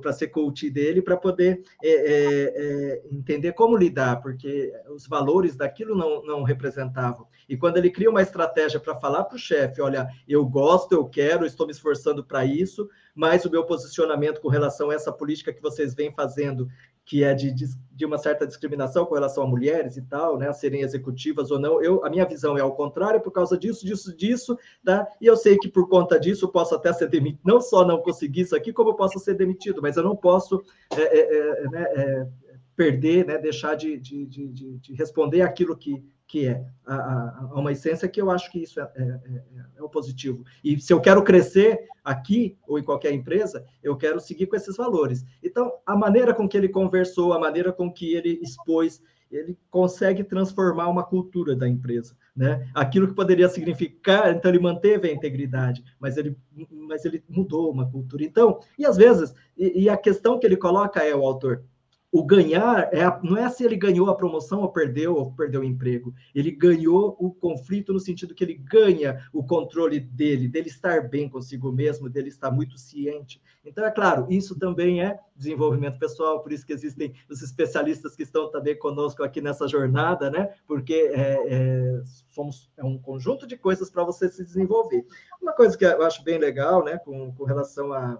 [0.00, 5.54] para ser coach dele, para poder é, é, é, entender como lidar, porque os valores
[5.54, 7.26] daquilo não, não representavam.
[7.48, 11.04] E quando ele cria uma estratégia para falar para o chefe, olha, eu gosto, eu
[11.04, 15.52] quero, estou me esforçando para isso, mas o meu posicionamento com relação a essa política
[15.52, 16.68] que vocês vêm fazendo
[17.06, 20.82] que é de, de uma certa discriminação com relação a mulheres e tal, né, serem
[20.82, 21.80] executivas ou não.
[21.80, 25.06] Eu, a minha visão é ao contrário, por causa disso, disso, disso, tá?
[25.20, 28.42] E eu sei que por conta disso posso até ser demitido, não só não conseguir
[28.42, 30.62] isso aqui, como eu posso ser demitido, mas eu não posso
[30.96, 32.26] é, é, é, né, é
[32.74, 37.54] perder, né, deixar de, de, de, de responder aquilo que, que é a, a, a,
[37.54, 39.42] uma essência que eu acho que isso é, é, é,
[39.76, 40.44] é, o positivo.
[40.62, 44.76] E se eu quero crescer aqui ou em qualquer empresa, eu quero seguir com esses
[44.76, 45.24] valores.
[45.42, 50.24] Então, a maneira com que ele conversou, a maneira com que ele expôs, ele consegue
[50.24, 52.68] transformar uma cultura da empresa, né?
[52.74, 56.36] Aquilo que poderia significar, então ele manteve a integridade, mas ele,
[56.70, 58.24] mas ele mudou uma cultura.
[58.24, 61.64] Então, e às vezes, e, e a questão que ele coloca é o autor,
[62.18, 65.64] o ganhar é, não é se ele ganhou a promoção ou perdeu ou perdeu o
[65.64, 66.14] emprego.
[66.34, 71.28] Ele ganhou o conflito no sentido que ele ganha o controle dele, dele estar bem
[71.28, 73.38] consigo mesmo, dele estar muito ciente.
[73.62, 78.22] Então, é claro, isso também é desenvolvimento pessoal, por isso que existem os especialistas que
[78.22, 80.54] estão também conosco aqui nessa jornada, né?
[80.66, 85.04] Porque é, é, somos, é um conjunto de coisas para você se desenvolver.
[85.42, 88.18] Uma coisa que eu acho bem legal, né, com, com relação a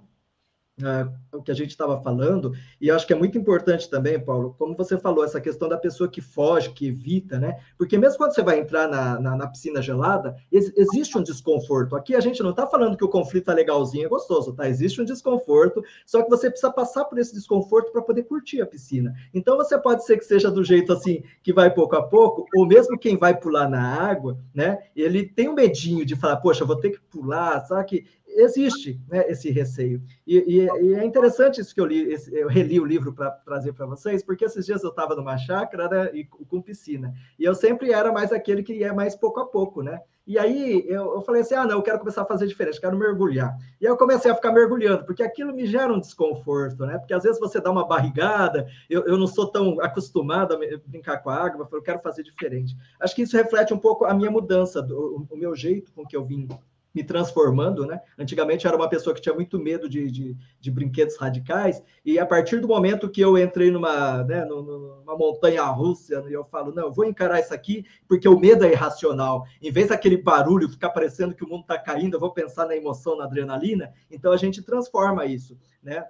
[0.83, 4.55] uh, o que a gente estava falando, e acho que é muito importante também, Paulo,
[4.59, 7.59] como você falou, essa questão da pessoa que foge, que evita, né?
[7.79, 11.97] Porque mesmo quando você vai entrar na, na, na piscina gelada, ex existe um desconforto.
[11.97, 14.69] Aqui a gente não está falando que o conflito é legalzinho, é gostoso, tá?
[14.69, 18.67] Existe um desconforto, só que você precisa passar por esse desconforto para poder curtir a
[18.67, 19.15] piscina.
[19.33, 22.67] Então você pode ser que seja do jeito assim, que vai pouco a pouco, ou
[22.67, 24.79] mesmo quem vai pular na água, né?
[24.95, 28.07] Ele tem um medinho de falar, poxa, vou ter que pular, sabe que
[28.37, 30.03] existe né, esse receio.
[30.27, 33.31] E, e, e, é interessante isso que eu li, esse, eu reli o livro para
[33.31, 37.45] trazer para vocês, porque esses dias eu estava numa chácara né, e, com piscina, e
[37.45, 40.01] eu sempre era mais aquele que ia mais pouco a pouco, né?
[40.27, 42.99] E aí eu, eu, falei assim: ah, não, eu quero começar a fazer diferente, quero
[42.99, 43.57] mergulhar.
[43.81, 46.99] E aí eu comecei a ficar mergulhando, porque aquilo me gera um desconforto, né?
[46.99, 51.19] Porque às vezes você dá uma barrigada, eu, eu não sou tão acostumado a brincar
[51.19, 52.77] com a água, eu quero fazer diferente.
[52.99, 56.17] Acho que isso reflete um pouco a minha mudança, do, o meu jeito com que
[56.17, 56.49] eu vim
[56.97, 58.01] me transformando, né?
[58.19, 62.25] Antigamente era uma pessoa que tinha muito medo de, de, de, brinquedos radicais, e a
[62.25, 66.85] partir do momento que eu entrei numa, né, numa montanha russa, e eu falo, não,
[66.85, 69.45] eu vou encarar isso aqui, porque o medo é irracional.
[69.61, 72.75] Em vez daquele barulho ficar parecendo que o mundo está caindo, eu vou pensar na
[72.75, 76.03] emoção, na adrenalina, então a gente transforma isso, né?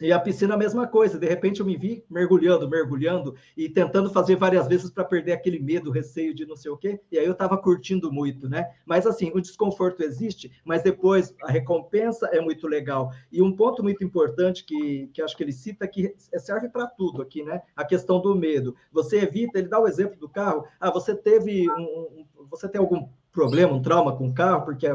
[0.00, 4.10] E a piscina a mesma coisa, de repente eu me vi mergulhando, mergulhando e tentando
[4.10, 7.24] fazer várias vezes para perder aquele medo, receio de não sei o quê, e aí
[7.24, 8.70] eu estava curtindo muito, né?
[8.84, 13.10] Mas assim, o desconforto existe, mas depois a recompensa é muito legal.
[13.32, 17.22] E um ponto muito importante que, que acho que ele cita que serve para tudo
[17.22, 17.62] aqui, né?
[17.74, 18.76] A questão do medo.
[18.92, 22.80] Você evita, ele dá o exemplo do carro, ah, você teve um, um você tem
[22.80, 24.86] algum problema, um trauma com o carro, porque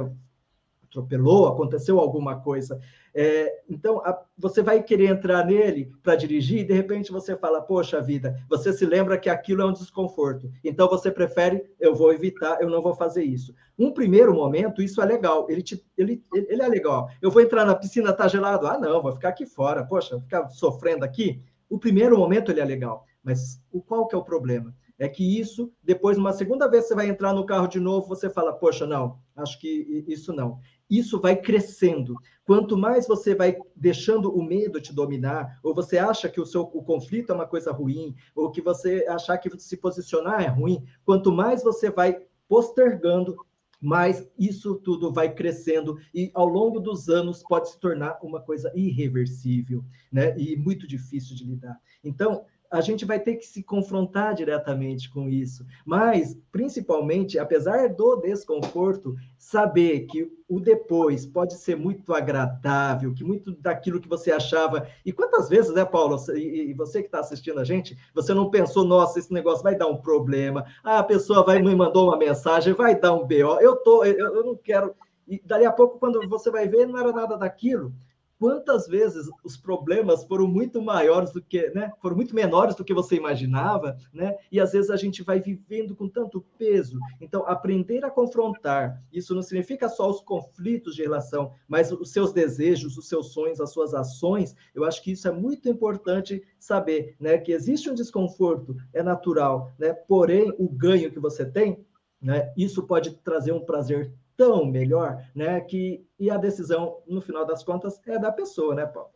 [0.91, 2.79] atropelou, aconteceu alguma coisa.
[3.13, 7.61] É, então, a, você vai querer entrar nele para dirigir e de repente você fala,
[7.61, 10.51] poxa vida, você se lembra que aquilo é um desconforto.
[10.63, 13.55] Então você prefere, eu vou evitar, eu não vou fazer isso.
[13.79, 15.47] Um primeiro momento, isso é legal.
[15.49, 17.09] Ele, te, ele, ele é legal.
[17.21, 18.67] Eu vou entrar na piscina, tá gelado?
[18.67, 19.85] Ah, não, vou ficar aqui fora.
[19.85, 21.41] Poxa, ficar sofrendo aqui.
[21.69, 23.05] O primeiro momento ele é legal.
[23.23, 24.73] Mas o qual que é o problema?
[25.01, 28.29] É que isso, depois, uma segunda vez você vai entrar no carro de novo, você
[28.29, 30.59] fala, poxa, não, acho que isso não
[30.91, 32.15] isso vai crescendo.
[32.43, 36.63] Quanto mais você vai deixando o medo te dominar, ou você acha que o seu
[36.63, 40.83] o conflito é uma coisa ruim, ou que você achar que se posicionar é ruim,
[41.05, 43.37] quanto mais você vai postergando,
[43.79, 48.71] mais isso tudo vai crescendo e ao longo dos anos pode se tornar uma coisa
[48.75, 50.37] irreversível, né?
[50.37, 51.79] E muito difícil de lidar.
[52.03, 55.65] Então, a gente vai ter que se confrontar diretamente com isso.
[55.85, 63.51] Mas, principalmente, apesar do desconforto, saber que o depois pode ser muito agradável, que muito
[63.51, 64.87] daquilo que você achava.
[65.05, 68.85] E quantas vezes, né, Paulo, e você que está assistindo a gente, você não pensou,
[68.85, 72.73] nossa, esse negócio vai dar um problema, ah, a pessoa vai me mandou uma mensagem,
[72.73, 74.95] vai dar um BO, eu, tô, eu, eu não quero.
[75.27, 77.93] E dali a pouco, quando você vai ver, não era nada daquilo
[78.41, 81.93] quantas vezes os problemas foram muito maiores do que, né?
[82.01, 84.35] Foram muito menores do que você imaginava, né?
[84.51, 86.97] E às vezes a gente vai vivendo com tanto peso.
[87.21, 92.33] Então, aprender a confrontar, isso não significa só os conflitos de relação, mas os seus
[92.33, 94.55] desejos, os seus sonhos, as suas ações.
[94.73, 97.37] Eu acho que isso é muito importante saber, né?
[97.37, 99.93] Que existe um desconforto, é natural, né?
[99.93, 101.85] Porém, o ganho que você tem,
[102.19, 102.51] né?
[102.57, 104.11] Isso pode trazer um prazer
[104.41, 105.61] tão melhor, né?
[105.61, 109.11] Que, e a decisão, no final das contas, é da pessoa, né, Paulo?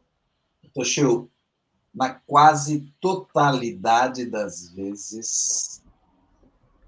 [0.72, 1.32] Toshio,
[1.92, 5.82] na quase totalidade das vezes,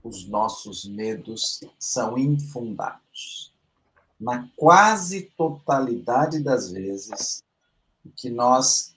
[0.03, 3.55] os nossos medos são infundados.
[4.19, 7.43] Na quase totalidade das vezes,
[8.05, 8.95] o que nós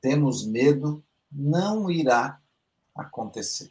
[0.00, 2.40] temos medo não irá
[2.92, 3.70] acontecer.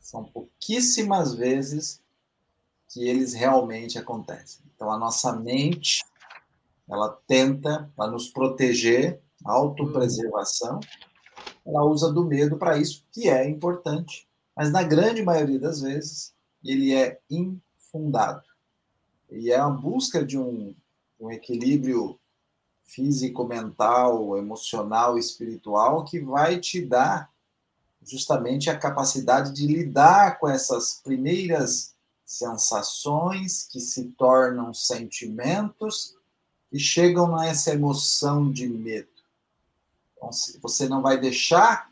[0.00, 2.02] São pouquíssimas vezes
[2.94, 4.64] que eles realmente acontecem.
[4.72, 6.04] Então, a nossa mente,
[6.88, 10.78] ela tenta, para nos proteger, autopreservação,
[11.66, 16.32] ela usa do medo para isso, que é importante, mas na grande maioria das vezes,
[16.62, 18.44] ele é infundado.
[19.28, 20.72] E é a busca de um,
[21.18, 22.16] um equilíbrio
[22.84, 27.28] físico, mental, emocional, espiritual que vai te dar
[28.04, 31.93] justamente a capacidade de lidar com essas primeiras
[32.24, 36.16] sensações que se tornam sentimentos
[36.72, 39.08] e chegam nessa emoção de medo.
[40.16, 40.30] Então,
[40.62, 41.90] você não vai deixar,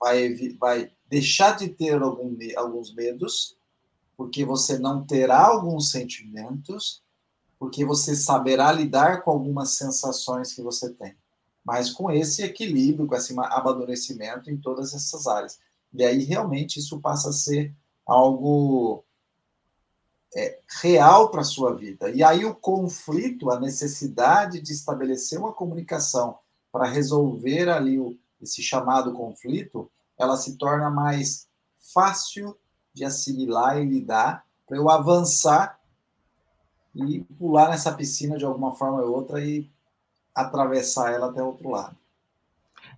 [0.00, 3.56] vai, vai deixar de ter algum, alguns medos,
[4.16, 7.02] porque você não terá alguns sentimentos,
[7.58, 11.14] porque você saberá lidar com algumas sensações que você tem.
[11.64, 15.60] Mas com esse equilíbrio, com esse amadurecimento em todas essas áreas.
[15.94, 17.72] E aí, realmente, isso passa a ser
[18.04, 19.04] algo
[20.34, 22.10] é, real para a sua vida.
[22.10, 26.38] E aí o conflito, a necessidade de estabelecer uma comunicação
[26.70, 31.46] para resolver ali o, esse chamado conflito, ela se torna mais
[31.92, 32.56] fácil
[32.94, 35.78] de assimilar e lidar para eu avançar
[36.94, 39.70] e pular nessa piscina de alguma forma ou outra e
[40.34, 41.96] atravessar ela até o outro lado.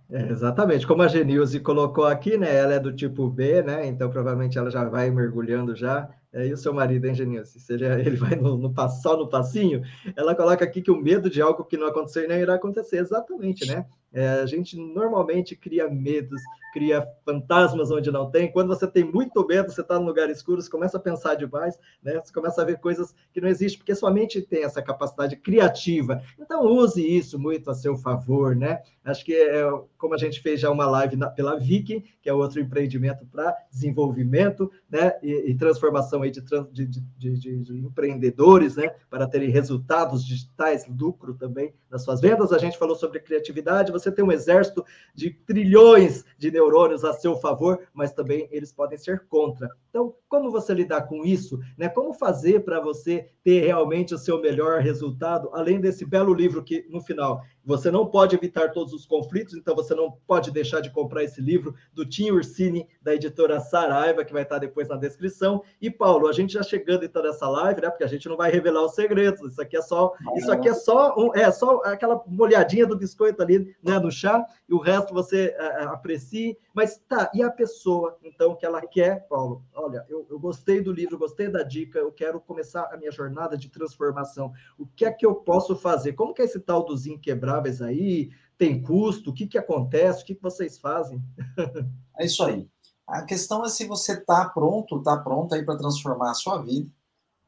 [0.09, 2.55] É, exatamente, como a Genilze colocou aqui, né?
[2.55, 3.87] Ela é do tipo B, né?
[3.87, 7.59] Então provavelmente ela já vai mergulhando já É, e o seu marido, hein, Genilce?
[7.59, 9.81] Se ele, ele vai no, no, só no passinho,
[10.15, 12.97] ela coloca aqui que o medo de algo que não aconteceu não irá acontecer.
[12.97, 13.85] Exatamente, né?
[14.13, 16.41] É, a gente normalmente cria medos,
[16.75, 18.51] cria fantasmas onde não tem.
[18.51, 21.79] Quando você tem muito medo, você está no lugar escuro, você começa a pensar demais,
[22.03, 22.19] né?
[22.21, 26.21] Você começa a ver coisas que não existem, porque sua mente tem essa capacidade criativa.
[26.37, 28.81] Então, use isso muito a seu favor, né?
[29.05, 29.63] Acho que é
[29.97, 33.55] como a gente fez já uma live na, pela Viking, que é outro empreendimento para
[33.71, 35.13] desenvolvimento, né?
[35.23, 36.41] E, e transformação aí de,
[36.73, 38.93] de, de, de, empreendedores, né?
[39.09, 42.51] Para terem resultados digitais, lucro também nas suas vendas.
[42.51, 46.64] A gente falou sobre criatividade, você tem um exército de trilhões de neurônios
[47.03, 49.69] a seu favor, mas também eles podem ser contra.
[49.95, 51.57] Então, como você lidar com isso?
[51.77, 51.87] Né?
[51.87, 56.85] Como fazer para você ter realmente o seu melhor resultado, além desse belo livro que,
[56.89, 60.91] no final, você não pode evitar todos os conflitos, então você não pode deixar de
[60.91, 65.63] comprar esse livro do Tim Ursini, da editora Saraiva, que vai estar depois na descrição.
[65.81, 67.89] E, Paulo, a gente já chegando então nessa live, né?
[67.89, 69.53] Porque a gente não vai revelar os segredos.
[69.53, 73.41] Isso aqui é só, isso aqui é só, um, é só aquela molhadinha do biscoito
[73.41, 76.57] ali, né, no chá, e o resto você uh, aprecie.
[76.73, 79.63] Mas tá, e a pessoa, então, que ela quer, Paulo?
[79.85, 83.55] Olha, eu, eu gostei do livro, gostei da dica, eu quero começar a minha jornada
[83.55, 84.51] de transformação.
[84.79, 86.13] O que é que eu posso fazer?
[86.13, 87.63] Como que é esse tal do zinho quebrar?
[87.83, 88.31] aí?
[88.57, 89.29] Tem custo?
[89.29, 90.23] O que, que acontece?
[90.23, 91.21] O que, que vocês fazem?
[92.17, 92.67] é isso aí.
[93.05, 96.89] A questão é se você está pronto, está pronto aí para transformar a sua vida.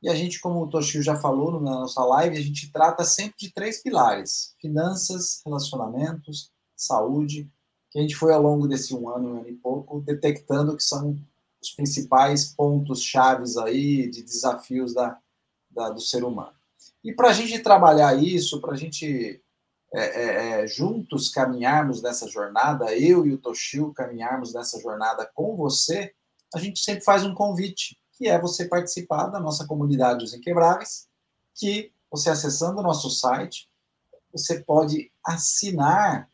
[0.04, 3.36] E a gente, como o Toshio já falou na nossa live, a gente trata sempre
[3.40, 7.50] de três pilares: finanças, relacionamentos, saúde,
[7.90, 10.84] que a gente foi ao longo desse um ano, um ano e pouco, detectando que
[10.84, 11.18] são
[11.62, 15.18] os principais pontos chaves aí de desafios da,
[15.70, 16.56] da do ser humano.
[17.04, 19.42] E para a gente trabalhar isso, para a gente
[19.94, 25.56] é, é, é, juntos caminharmos nessa jornada, eu e o Toshio caminharmos nessa jornada com
[25.56, 26.14] você,
[26.54, 31.08] a gente sempre faz um convite, que é você participar da nossa comunidade Os Inquebráveis,
[31.56, 33.70] que você acessando o nosso site,
[34.32, 36.30] você pode assinar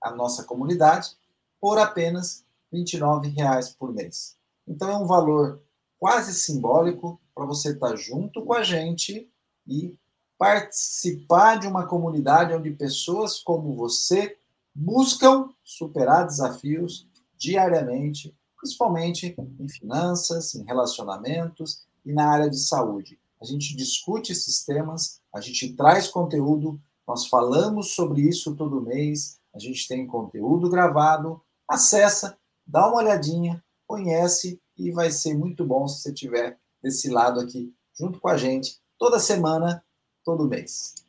[0.00, 1.16] a nossa comunidade
[1.60, 4.36] por apenas R$ 29,00 por mês.
[4.66, 5.62] Então é um valor
[5.98, 9.30] quase simbólico para você estar junto com a gente
[9.66, 9.96] e
[10.38, 14.36] participar de uma comunidade onde pessoas como você
[14.74, 23.18] buscam superar desafios diariamente, principalmente em finanças, em relacionamentos e na área de saúde.
[23.40, 29.38] A gente discute esses temas, a gente traz conteúdo, nós falamos sobre isso todo mês,
[29.54, 31.40] a gente tem conteúdo gravado.
[31.66, 32.36] Acessa,
[32.66, 37.72] dá uma olhadinha, conhece e vai ser muito bom se você estiver desse lado aqui
[37.98, 39.84] junto com a gente toda semana
[40.24, 41.04] todo mês.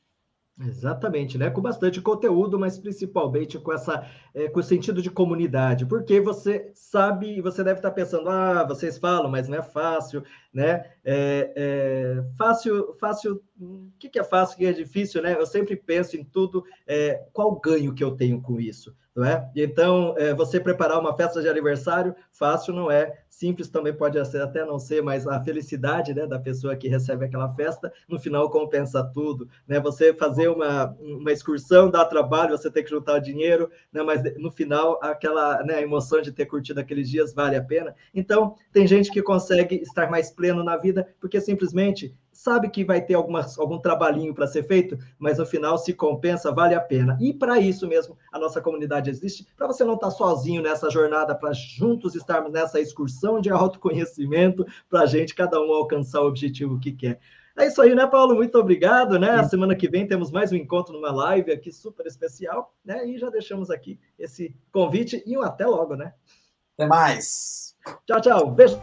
[0.57, 1.49] Exatamente, né?
[1.49, 6.71] Com bastante conteúdo, mas principalmente com essa, é, com o sentido de comunidade, porque você
[6.73, 10.23] sabe, você deve estar pensando, ah, vocês falam, mas não é fácil,
[10.53, 10.89] né?
[11.03, 15.35] É, é fácil, fácil, o que, que é fácil, o que é difícil, né?
[15.37, 19.49] Eu sempre penso em tudo, é, qual ganho que eu tenho com isso, não é?
[19.55, 24.41] Então, é, você preparar uma festa de aniversário, fácil não é, simples também pode ser,
[24.41, 28.49] até não ser, mas a felicidade né, da pessoa que recebe aquela festa, no final
[28.49, 29.47] compensa tudo.
[29.67, 29.79] Né?
[29.79, 34.03] Você fazer uma, uma excursão dá trabalho, você tem que juntar o dinheiro, né?
[34.03, 37.95] mas no final aquela né, emoção de ter curtido aqueles dias vale a pena.
[38.13, 42.13] Então, tem gente que consegue estar mais pleno na vida porque simplesmente
[42.45, 46.51] sabe que vai ter algumas, algum trabalhinho para ser feito, mas no final se compensa,
[46.51, 47.17] vale a pena.
[47.19, 50.87] E para isso mesmo a nossa comunidade existe, para você não estar tá sozinho nessa
[50.91, 56.27] jornada, para juntos estarmos nessa excursão de autoconhecimento, para a gente, cada um alcançar o
[56.27, 57.19] objetivo que quer.
[57.57, 58.35] É isso aí, né, Paulo?
[58.35, 59.31] Muito obrigado, né?
[59.31, 63.07] A semana que vem temos mais um encontro numa live aqui super especial, né?
[63.07, 66.13] E já deixamos aqui esse convite e um até logo, né?
[66.77, 67.75] Até mais.
[68.05, 68.51] Tchau, tchau.
[68.51, 68.79] Beijo.